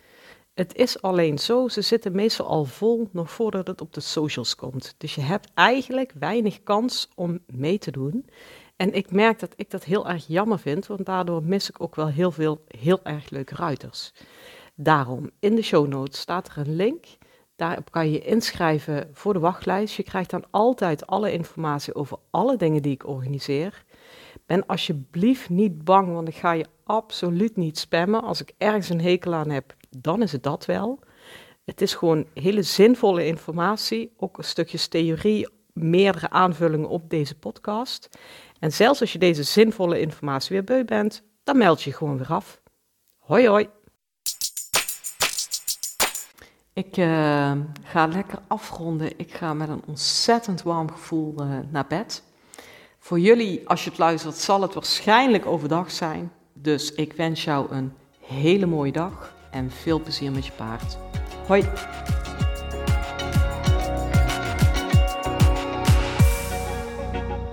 Het 0.55 0.75
is 0.75 1.01
alleen 1.01 1.39
zo, 1.39 1.67
ze 1.67 1.81
zitten 1.81 2.15
meestal 2.15 2.47
al 2.47 2.65
vol 2.65 3.09
nog 3.11 3.31
voordat 3.31 3.67
het 3.67 3.81
op 3.81 3.93
de 3.93 3.99
socials 4.01 4.55
komt. 4.55 4.95
Dus 4.97 5.15
je 5.15 5.21
hebt 5.21 5.51
eigenlijk 5.53 6.13
weinig 6.19 6.63
kans 6.63 7.09
om 7.15 7.39
mee 7.45 7.77
te 7.77 7.91
doen. 7.91 8.25
En 8.75 8.93
ik 8.93 9.11
merk 9.11 9.39
dat 9.39 9.53
ik 9.55 9.69
dat 9.69 9.83
heel 9.83 10.07
erg 10.07 10.27
jammer 10.27 10.59
vind, 10.59 10.87
want 10.87 11.05
daardoor 11.05 11.43
mis 11.43 11.69
ik 11.69 11.81
ook 11.81 11.95
wel 11.95 12.07
heel 12.07 12.31
veel 12.31 12.63
heel 12.67 12.99
erg 13.03 13.29
leuke 13.29 13.55
ruiters. 13.55 14.13
Daarom, 14.75 15.29
in 15.39 15.55
de 15.55 15.61
show 15.61 15.87
notes 15.87 16.19
staat 16.19 16.47
er 16.47 16.57
een 16.57 16.75
link. 16.75 17.05
Daarop 17.55 17.91
kan 17.91 18.11
je 18.11 18.19
inschrijven 18.19 19.09
voor 19.13 19.33
de 19.33 19.39
wachtlijst. 19.39 19.95
Je 19.95 20.03
krijgt 20.03 20.29
dan 20.29 20.43
altijd 20.51 21.07
alle 21.07 21.31
informatie 21.31 21.95
over 21.95 22.17
alle 22.29 22.57
dingen 22.57 22.81
die 22.81 22.93
ik 22.93 23.07
organiseer. 23.07 23.83
Ben 24.45 24.65
alsjeblieft 24.65 25.49
niet 25.49 25.83
bang, 25.83 26.13
want 26.13 26.27
ik 26.27 26.35
ga 26.35 26.51
je 26.51 26.65
absoluut 26.83 27.55
niet 27.55 27.77
spammen. 27.77 28.21
Als 28.21 28.41
ik 28.41 28.53
ergens 28.57 28.89
een 28.89 29.01
hekel 29.01 29.33
aan 29.33 29.49
heb, 29.49 29.75
dan 29.89 30.21
is 30.21 30.31
het 30.31 30.43
dat 30.43 30.65
wel. 30.65 30.99
Het 31.65 31.81
is 31.81 31.93
gewoon 31.93 32.25
hele 32.33 32.61
zinvolle 32.61 33.25
informatie, 33.25 34.13
ook 34.17 34.37
een 34.37 34.43
stukje 34.43 34.87
theorie, 34.87 35.49
meerdere 35.73 36.29
aanvullingen 36.29 36.89
op 36.89 37.09
deze 37.09 37.35
podcast. 37.35 38.09
En 38.59 38.71
zelfs 38.71 39.01
als 39.01 39.13
je 39.13 39.19
deze 39.19 39.43
zinvolle 39.43 39.99
informatie 39.99 40.55
weer 40.55 40.63
beu 40.63 40.83
bent, 40.83 41.23
dan 41.43 41.57
meld 41.57 41.81
je 41.81 41.93
gewoon 41.93 42.17
weer 42.17 42.33
af. 42.33 42.61
Hoi 43.17 43.47
hoi! 43.47 43.69
Ik 46.73 46.97
uh, 46.97 47.51
ga 47.83 48.07
lekker 48.07 48.39
afronden. 48.47 49.19
Ik 49.19 49.33
ga 49.33 49.53
met 49.53 49.69
een 49.69 49.83
ontzettend 49.85 50.63
warm 50.63 50.91
gevoel 50.91 51.35
uh, 51.41 51.59
naar 51.69 51.87
bed. 51.87 52.23
Voor 53.05 53.19
jullie, 53.19 53.61
als 53.65 53.83
je 53.83 53.89
het 53.89 53.99
luistert, 53.99 54.35
zal 54.35 54.61
het 54.61 54.73
waarschijnlijk 54.73 55.45
overdag 55.45 55.91
zijn. 55.91 56.31
Dus 56.53 56.93
ik 56.93 57.13
wens 57.13 57.43
jou 57.43 57.71
een 57.71 57.93
hele 58.19 58.65
mooie 58.65 58.91
dag 58.91 59.33
en 59.51 59.71
veel 59.71 60.01
plezier 60.01 60.31
met 60.31 60.45
je 60.45 60.51
paard. 60.51 60.97
Hoi! 61.47 61.63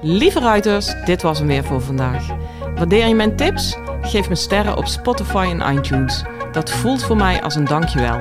Lieve 0.03 0.41
ruiters, 0.41 1.05
dit 1.05 1.23
was 1.23 1.39
hem 1.39 1.47
weer 1.49 1.65
voor 1.65 1.81
vandaag. 1.81 2.27
Waardeer 2.75 3.07
je 3.07 3.15
mijn 3.15 3.37
tips? 3.37 3.77
Geef 4.01 4.29
me 4.29 4.35
sterren 4.35 4.77
op 4.77 4.87
Spotify 4.87 5.55
en 5.59 5.77
iTunes. 5.77 6.23
Dat 6.53 6.71
voelt 6.71 7.05
voor 7.05 7.17
mij 7.17 7.43
als 7.43 7.55
een 7.55 7.65
dankjewel. 7.65 8.19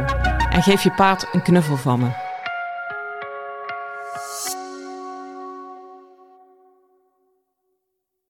En 0.49 0.63
geef 0.63 0.83
je 0.83 0.91
paard 0.91 1.27
een 1.31 1.41
knuffel 1.41 1.77
van 1.77 1.99
me. 1.99 2.20